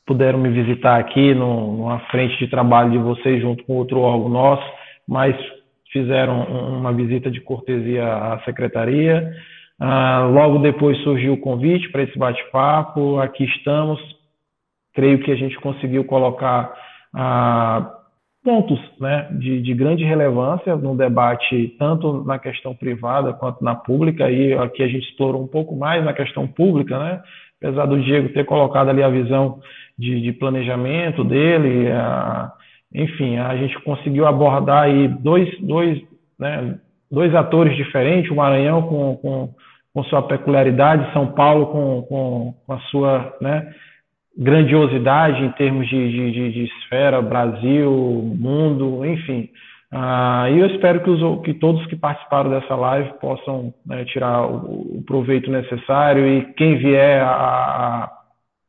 [0.07, 4.29] puderam me visitar aqui no, numa frente de trabalho de vocês junto com outro órgão
[4.29, 4.69] nosso,
[5.07, 5.37] mas
[5.93, 9.33] fizeram uma visita de cortesia à secretaria.
[9.79, 13.21] Ah, logo depois surgiu o convite para esse bate-papo.
[13.21, 14.01] Aqui estamos.
[14.93, 16.75] Creio que a gente conseguiu colocar
[17.15, 18.00] ah,
[18.43, 24.31] pontos né, de, de, grande relevância no debate, tanto na questão privada quanto na pública.
[24.31, 27.23] E aqui a gente explorou um pouco mais na questão pública, né?
[27.63, 29.61] apesar do Diego ter colocado ali a visão
[29.99, 32.51] de, de planejamento dele, a,
[32.93, 36.03] enfim, a gente conseguiu abordar aí dois, dois,
[36.39, 36.79] né,
[37.11, 39.55] dois atores diferentes, o Maranhão com, com,
[39.93, 43.71] com sua peculiaridade, São Paulo com, com, com a sua né,
[44.37, 47.91] grandiosidade em termos de, de, de, esfera, Brasil,
[48.39, 49.49] mundo, enfim.
[49.93, 54.47] Ah, e eu espero que, os, que todos que participaram dessa live possam né, tirar
[54.47, 58.09] o, o, proveito necessário e quem vier a,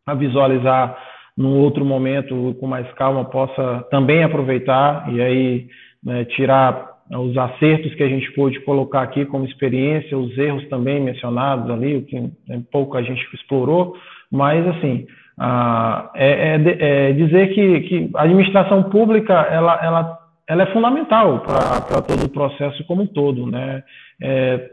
[0.07, 0.97] a visualizar
[1.38, 5.67] num outro momento com mais calma possa também aproveitar e aí
[6.03, 10.99] né, tirar os acertos que a gente pôde colocar aqui como experiência, os erros também
[10.99, 13.95] mencionados ali, o que né, pouco a gente explorou,
[14.31, 15.05] mas assim
[15.40, 21.40] ah, é, é, é, dizer que, que, a administração pública ela, ela, ela é fundamental
[21.40, 23.84] para todo o processo como um todo, né?
[24.22, 24.70] É,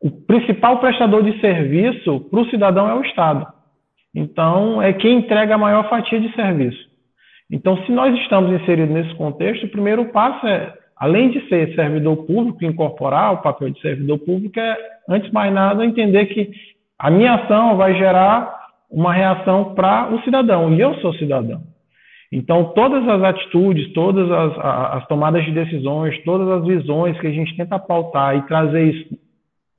[0.00, 3.46] o principal prestador de serviço para o cidadão é o Estado.
[4.14, 6.86] Então, é quem entrega a maior fatia de serviço.
[7.50, 12.16] Então, se nós estamos inseridos nesse contexto, o primeiro passo é, além de ser servidor
[12.24, 14.76] público, incorporar o papel de servidor público, é,
[15.08, 16.50] antes de mais nada, entender que
[16.98, 18.55] a minha ação vai gerar
[18.90, 21.62] uma reação para o cidadão, e eu sou cidadão.
[22.32, 27.32] Então, todas as atitudes, todas as, as, tomadas de decisões, todas as visões que a
[27.32, 29.16] gente tenta pautar e trazer isso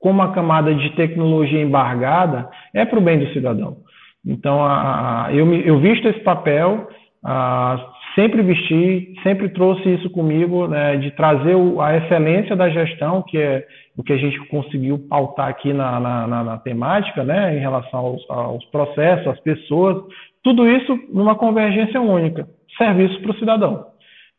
[0.00, 3.78] como uma camada de tecnologia embargada, é para o bem do cidadão.
[4.24, 6.88] Então, a, a, eu, eu visto esse papel,
[7.24, 13.22] a, sempre vesti, sempre trouxe isso comigo, né, de trazer o, a excelência da gestão,
[13.22, 13.64] que é
[13.98, 17.98] o que a gente conseguiu pautar aqui na, na, na, na temática, né, em relação
[17.98, 20.04] aos, aos, processos, às pessoas,
[20.40, 22.48] tudo isso numa convergência única,
[22.78, 23.86] serviço para o cidadão.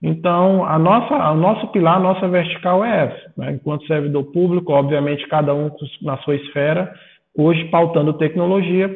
[0.02, 3.34] Então, a nossa, o nosso pilar, a nossa vertical é essa.
[3.36, 3.52] Né?
[3.52, 5.70] Enquanto servidor público, obviamente, cada um
[6.02, 6.94] na sua esfera,
[7.38, 8.90] hoje pautando tecnologia,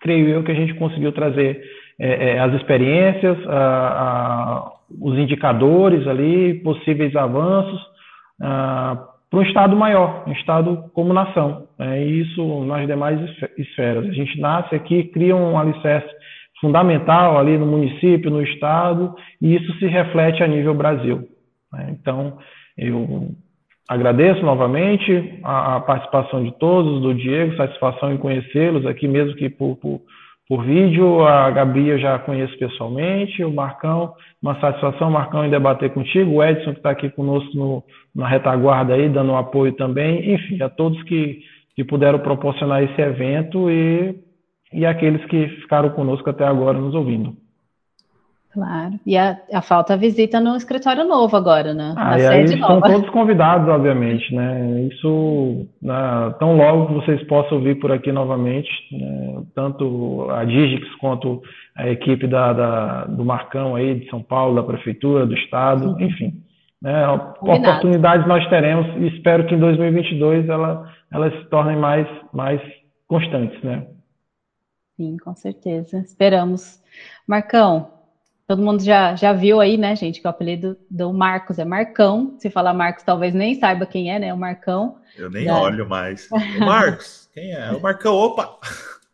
[0.00, 1.62] creio eu que a gente conseguiu trazer
[2.00, 7.80] é, é, as experiências, a, a, os indicadores ali, possíveis avanços
[9.34, 11.66] para um Estado maior, um Estado como nação.
[11.76, 12.06] Né?
[12.06, 13.18] E isso nas demais
[13.58, 14.06] esferas.
[14.08, 16.08] A gente nasce aqui, cria um alicerce
[16.60, 19.12] fundamental ali no município, no Estado,
[19.42, 21.28] e isso se reflete a nível Brasil.
[21.72, 21.96] Né?
[22.00, 22.38] Então,
[22.78, 23.30] eu
[23.88, 29.48] agradeço novamente a, a, participação de todos, do Diego, satisfação em conhecê-los aqui, mesmo que
[29.48, 30.00] por, por
[30.48, 31.24] por vídeo.
[31.24, 33.42] A Gabi eu já conheço pessoalmente.
[33.44, 36.32] O Marcão, uma satisfação, Marcão, em debater contigo.
[36.32, 37.82] O Edson, que está aqui conosco no,
[38.14, 40.34] na retaguarda aí, dando apoio também.
[40.34, 41.40] Enfim, a todos que,
[41.74, 44.14] que puderam proporcionar esse evento e,
[44.72, 47.36] e aqueles que ficaram conosco até agora nos ouvindo.
[48.54, 49.00] Claro.
[49.04, 51.92] E a, a falta a visita no escritório novo agora, né?
[51.96, 52.80] Ah, e aí nova.
[52.80, 54.82] são todos convidados, obviamente, né?
[54.92, 59.42] Isso, né, tão logo que vocês possam vir por aqui novamente, né?
[59.56, 61.42] tanto a Digix quanto
[61.76, 66.04] a equipe da, da, do Marcão aí de São Paulo, da Prefeitura, do Estado, Sim.
[66.04, 66.32] enfim.
[66.84, 67.08] Né?
[67.08, 72.60] Oportunidades nós teremos e espero que em 2022 ela, elas se tornem mais, mais
[73.08, 73.86] constantes, né?
[74.94, 76.00] Sim, com certeza.
[76.00, 76.82] Esperamos.
[77.26, 77.90] Marcão,
[78.46, 82.36] Todo mundo já, já viu aí, né, gente, que o apelido do Marcos é Marcão.
[82.38, 84.34] Se falar Marcos, talvez nem saiba quem é, né?
[84.34, 84.98] O Marcão.
[85.16, 85.58] Eu nem já...
[85.58, 86.28] olho mais.
[86.30, 87.70] O Marcos, quem é?
[87.70, 88.58] O Marcão, opa!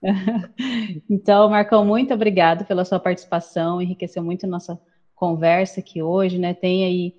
[1.09, 4.77] então, Marcão, muito obrigado pela sua participação, enriqueceu muito a nossa
[5.15, 6.53] conversa aqui hoje, né?
[6.53, 7.15] Tem aí,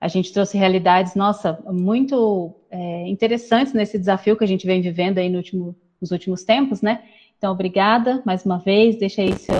[0.00, 5.18] a gente trouxe realidades, nossa, muito é, interessantes nesse desafio que a gente vem vivendo
[5.18, 7.02] aí no último, nos últimos tempos, né?
[7.38, 9.54] Então, obrigada mais uma vez, deixa aí seu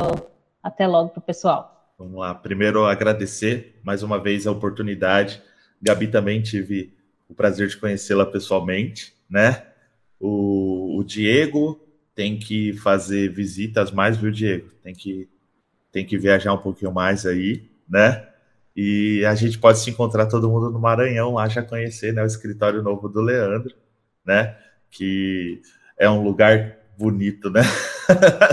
[0.63, 1.95] até logo para o pessoal.
[1.99, 2.35] Vamos lá.
[2.35, 5.43] Primeiro, agradecer mais uma vez a oportunidade.
[5.81, 6.93] Gabi também tive
[7.29, 9.65] o prazer de conhecê-la pessoalmente, né?
[10.21, 11.81] O, o, Diego
[12.15, 14.71] tem que fazer visitas mais, viu, Diego?
[14.83, 15.29] Tem que,
[15.93, 18.27] tem que viajar um pouquinho mais aí, né?
[18.77, 22.27] E a gente pode se encontrar todo mundo no Maranhão, lá já conhecer né, o
[22.27, 23.75] escritório novo do Leandro,
[24.25, 24.55] né?
[24.91, 25.63] Que
[25.99, 27.63] é um lugar bonito, né?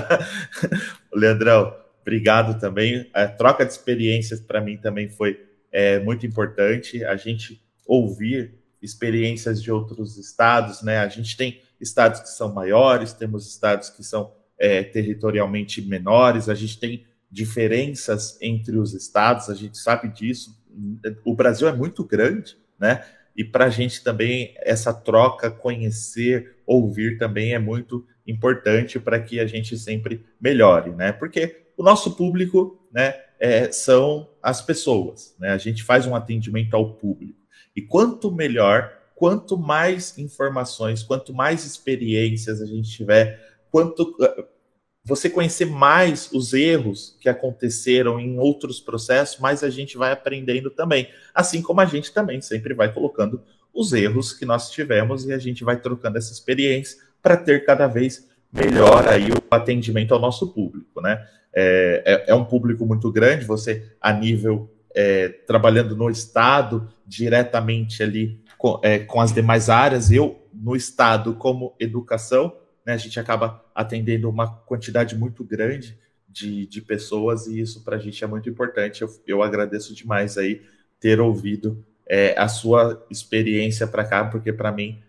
[1.13, 3.09] Leandrão, obrigado também.
[3.13, 7.03] A troca de experiências para mim também foi é, muito importante.
[7.03, 10.99] A gente ouvir experiências de outros estados, né?
[10.99, 16.55] A gente tem estados que são maiores, temos estados que são é, territorialmente menores, a
[16.55, 20.55] gente tem diferenças entre os estados, a gente sabe disso.
[21.25, 23.03] O Brasil é muito grande, né?
[23.35, 29.39] E para a gente também essa troca, conhecer, ouvir também é muito importante para que
[29.39, 31.11] a gente sempre melhore, né?
[31.11, 35.35] Porque o nosso público né, é, são as pessoas.
[35.39, 35.49] Né?
[35.49, 37.39] A gente faz um atendimento ao público.
[37.75, 44.15] E quanto melhor, quanto mais informações, quanto mais experiências a gente tiver, quanto
[45.05, 50.69] você conhecer mais os erros que aconteceram em outros processos, mais a gente vai aprendendo
[50.69, 51.09] também.
[51.33, 53.41] Assim como a gente também sempre vai colocando
[53.73, 57.87] os erros que nós tivemos e a gente vai trocando essa experiência para ter cada
[57.87, 61.25] vez melhor aí o atendimento ao nosso público, né?
[61.55, 68.01] É, é, é um público muito grande, você a nível é, trabalhando no estado diretamente
[68.01, 73.19] ali com, é, com, as demais áreas, eu no estado como educação, né, a gente
[73.19, 75.97] acaba atendendo uma quantidade muito grande
[76.27, 79.01] de, de pessoas e isso para a gente é muito importante.
[79.01, 80.61] Eu, eu agradeço demais aí
[80.99, 85.01] ter ouvido é, a sua experiência para cá, porque para mim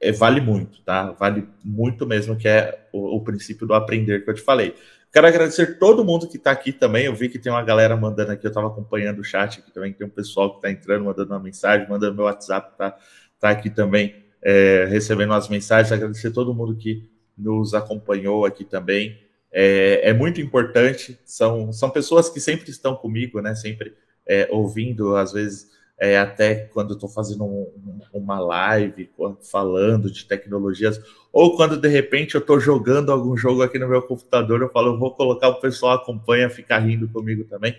[0.00, 1.10] é, vale muito, tá?
[1.12, 4.74] Vale muito mesmo, que é o, o, princípio do aprender que eu te falei.
[5.12, 7.06] Quero agradecer todo mundo que está aqui também.
[7.06, 9.92] Eu vi que tem uma galera mandando aqui, eu estava acompanhando o chat aqui também,
[9.92, 12.96] tem um pessoal que está entrando, mandando uma mensagem, mandando meu WhatsApp, tá,
[13.40, 15.92] tá aqui também é, recebendo as mensagens.
[15.92, 19.18] Agradecer todo mundo que nos acompanhou aqui também.
[19.50, 23.54] É, é, muito importante, são, são pessoas que sempre estão comigo, né?
[23.54, 23.94] Sempre
[24.26, 29.10] é, ouvindo, às vezes é, até quando estou fazendo um, uma live
[29.50, 31.00] falando de tecnologias,
[31.32, 34.94] ou quando de repente eu estou jogando algum jogo aqui no meu computador, eu falo,
[34.94, 37.76] eu vou colocar o pessoal acompanha, ficar rindo comigo também.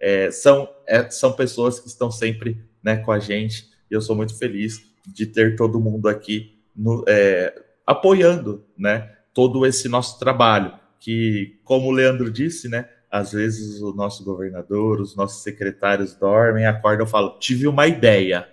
[0.00, 4.16] É, são, é, são pessoas que estão sempre né, com a gente, e eu sou
[4.16, 7.54] muito feliz de ter todo mundo aqui no, é,
[7.86, 13.92] apoiando né, todo esse nosso trabalho, que, como o Leandro disse, né, às vezes o
[13.92, 18.48] nosso governador, os nossos secretários dormem, acordam e falam: tive uma ideia.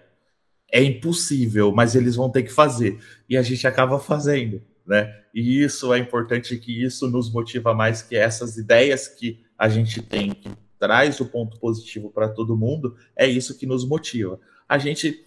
[0.69, 2.99] É impossível, mas eles vão ter que fazer.
[3.29, 5.15] E a gente acaba fazendo, né?
[5.33, 10.01] E isso é importante que isso nos motiva mais que essas ideias que a gente
[10.01, 14.39] tem, que traz o ponto positivo para todo mundo, é isso que nos motiva.
[14.67, 15.25] A gente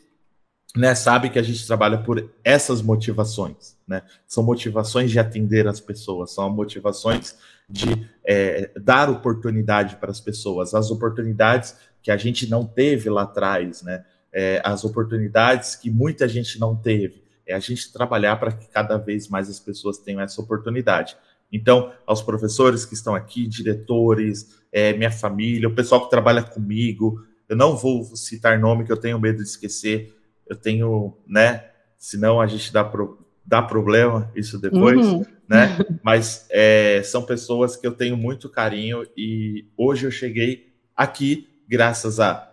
[0.77, 4.03] né, sabe que a gente trabalha por essas motivações, né?
[4.27, 7.37] São motivações de atender as pessoas, são motivações
[7.69, 13.23] de é, dar oportunidade para as pessoas, as oportunidades que a gente não teve lá
[13.23, 14.05] atrás, né?
[14.33, 17.25] É, as oportunidades que muita gente não teve.
[17.45, 21.17] É a gente trabalhar para que cada vez mais as pessoas tenham essa oportunidade.
[21.53, 27.25] Então, aos professores que estão aqui, diretores, é, minha família, o pessoal que trabalha comigo,
[27.49, 30.15] eu não vou citar nome que eu tenho medo de esquecer,
[30.51, 31.65] eu tenho, né?
[31.97, 35.25] Senão a gente dá, pro, dá problema isso depois, uhum.
[35.49, 35.79] né?
[36.03, 42.19] Mas é, são pessoas que eu tenho muito carinho e hoje eu cheguei aqui graças
[42.19, 42.49] a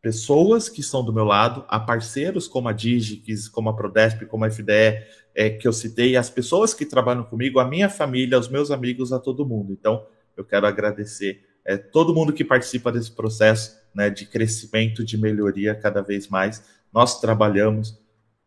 [0.00, 4.44] pessoas que estão do meu lado, a parceiros como a Digix, como a Prodesp, como
[4.44, 5.02] a FDE,
[5.34, 9.12] é, que eu citei, as pessoas que trabalham comigo, a minha família, os meus amigos,
[9.12, 9.72] a todo mundo.
[9.72, 10.06] Então,
[10.36, 15.74] eu quero agradecer é, todo mundo que participa desse processo né, de crescimento, de melhoria
[15.74, 16.64] cada vez mais.
[16.92, 17.98] Nós trabalhamos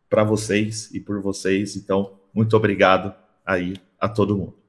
[0.08, 3.14] para vocês e por vocês, então muito obrigado
[3.44, 4.64] aí a todo mundo.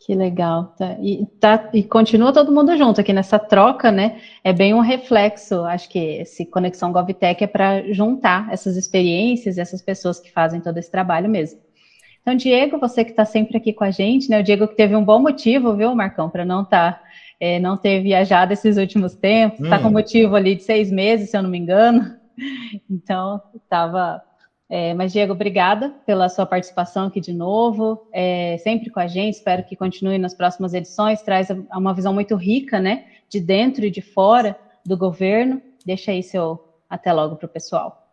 [0.00, 0.96] Que legal, tá?
[0.98, 4.18] E, tá, e continua todo mundo junto aqui nessa troca, né?
[4.42, 9.60] É bem um reflexo, acho que esse Conexão GovTech é para juntar essas experiências e
[9.60, 11.60] essas pessoas que fazem todo esse trabalho mesmo.
[12.22, 14.40] Então, Diego, você que está sempre aqui com a gente, né?
[14.40, 17.02] O Diego que teve um bom motivo, viu, Marcão, para não estar, tá,
[17.38, 19.82] é, não ter viajado esses últimos tempos, está hum.
[19.82, 22.19] com motivo ali de seis meses, se eu não me engano.
[22.88, 24.22] Então, estava.
[24.68, 29.34] É, mas, Diego, obrigada pela sua participação aqui de novo, é, sempre com a gente.
[29.34, 31.22] Espero que continue nas próximas edições.
[31.22, 34.56] Traz uma visão muito rica, né, de dentro e de fora
[34.86, 35.60] do governo.
[35.84, 38.06] Deixa aí seu até logo para o pessoal.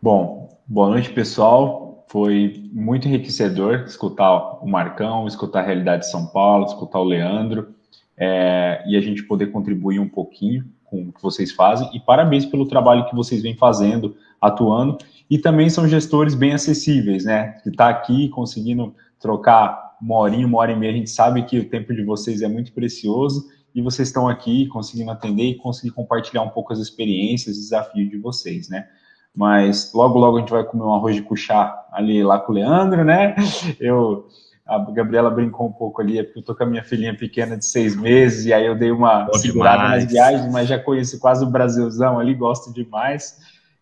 [0.00, 2.04] Bom, boa noite, pessoal.
[2.08, 7.74] Foi muito enriquecedor escutar o Marcão, escutar a realidade de São Paulo, escutar o Leandro
[8.16, 12.46] é, e a gente poder contribuir um pouquinho com o que vocês fazem e parabéns
[12.46, 14.98] pelo trabalho que vocês vêm fazendo, atuando
[15.28, 17.58] e também são gestores bem acessíveis, né?
[17.62, 21.58] Que está aqui conseguindo trocar uma horinha, uma hora e meia, a gente sabe que
[21.58, 25.90] o tempo de vocês é muito precioso e vocês estão aqui conseguindo atender e conseguir
[25.90, 28.86] compartilhar um pouco as experiências, desafios de vocês, né?
[29.34, 32.54] Mas logo, logo a gente vai comer um arroz de cuchá ali lá com o
[32.54, 33.34] Leandro, né?
[33.78, 34.28] Eu
[34.66, 37.56] a Gabriela brincou um pouco ali, é porque eu tô com a minha filhinha pequena
[37.56, 40.02] de seis meses, e aí eu dei uma Bom segurada demais.
[40.02, 43.38] nas viagens, mas já conheço quase o Brasilzão ali, gosto demais.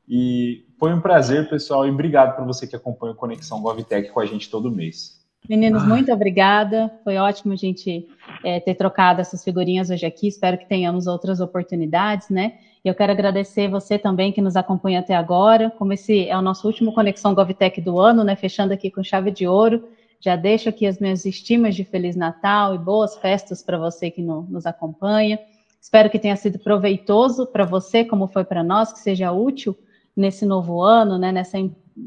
[0.06, 4.20] E foi um prazer, pessoal, e obrigado para você que acompanha o Conexão GovTech com
[4.20, 5.24] a gente todo mês.
[5.48, 5.86] Meninos, ah.
[5.86, 6.90] muito obrigada.
[7.02, 8.06] Foi ótimo a gente
[8.43, 10.27] é, ter trocado essas figurinhas hoje aqui.
[10.27, 12.55] Espero que tenhamos outras oportunidades, né?
[12.82, 15.70] E eu quero agradecer você também que nos acompanha até agora.
[15.70, 18.36] Como esse é o nosso último Conexão GovTech do ano, né?
[18.36, 19.85] Fechando aqui com chave de ouro.
[20.24, 24.22] Já deixo aqui as minhas estimas de Feliz Natal e boas festas para você que
[24.22, 25.38] no, nos acompanha.
[25.78, 29.76] Espero que tenha sido proveitoso para você, como foi para nós, que seja útil
[30.16, 31.59] nesse novo ano, né, nessa,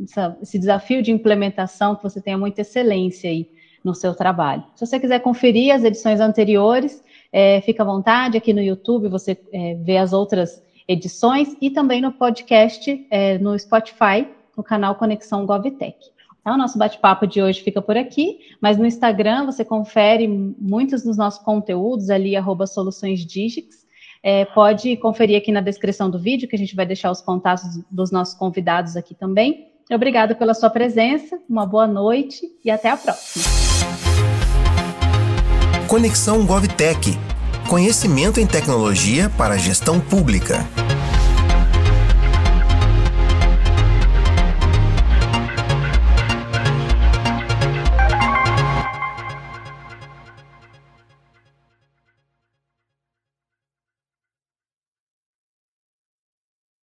[0.04, 3.52] essa, esse desafio de implementação, que você tenha muita excelência aí
[3.84, 4.64] no seu trabalho.
[4.74, 9.38] Se você quiser conferir as edições anteriores, é, fica à vontade, aqui no YouTube você
[9.54, 14.28] é, vê as outras edições e também no podcast é, no Spotify,
[14.58, 16.17] no canal Conexão GovTech.
[16.48, 21.04] Então, o nosso bate-papo de hoje fica por aqui, mas no Instagram você confere muitos
[21.04, 22.64] dos nossos conteúdos ali, arroba.
[24.24, 27.84] É, pode conferir aqui na descrição do vídeo, que a gente vai deixar os contatos
[27.92, 29.68] dos nossos convidados aqui também.
[29.92, 33.44] Obrigada pela sua presença, uma boa noite e até a próxima.
[35.90, 37.12] Conexão GovTech.
[37.70, 40.66] Conhecimento em tecnologia para a gestão pública.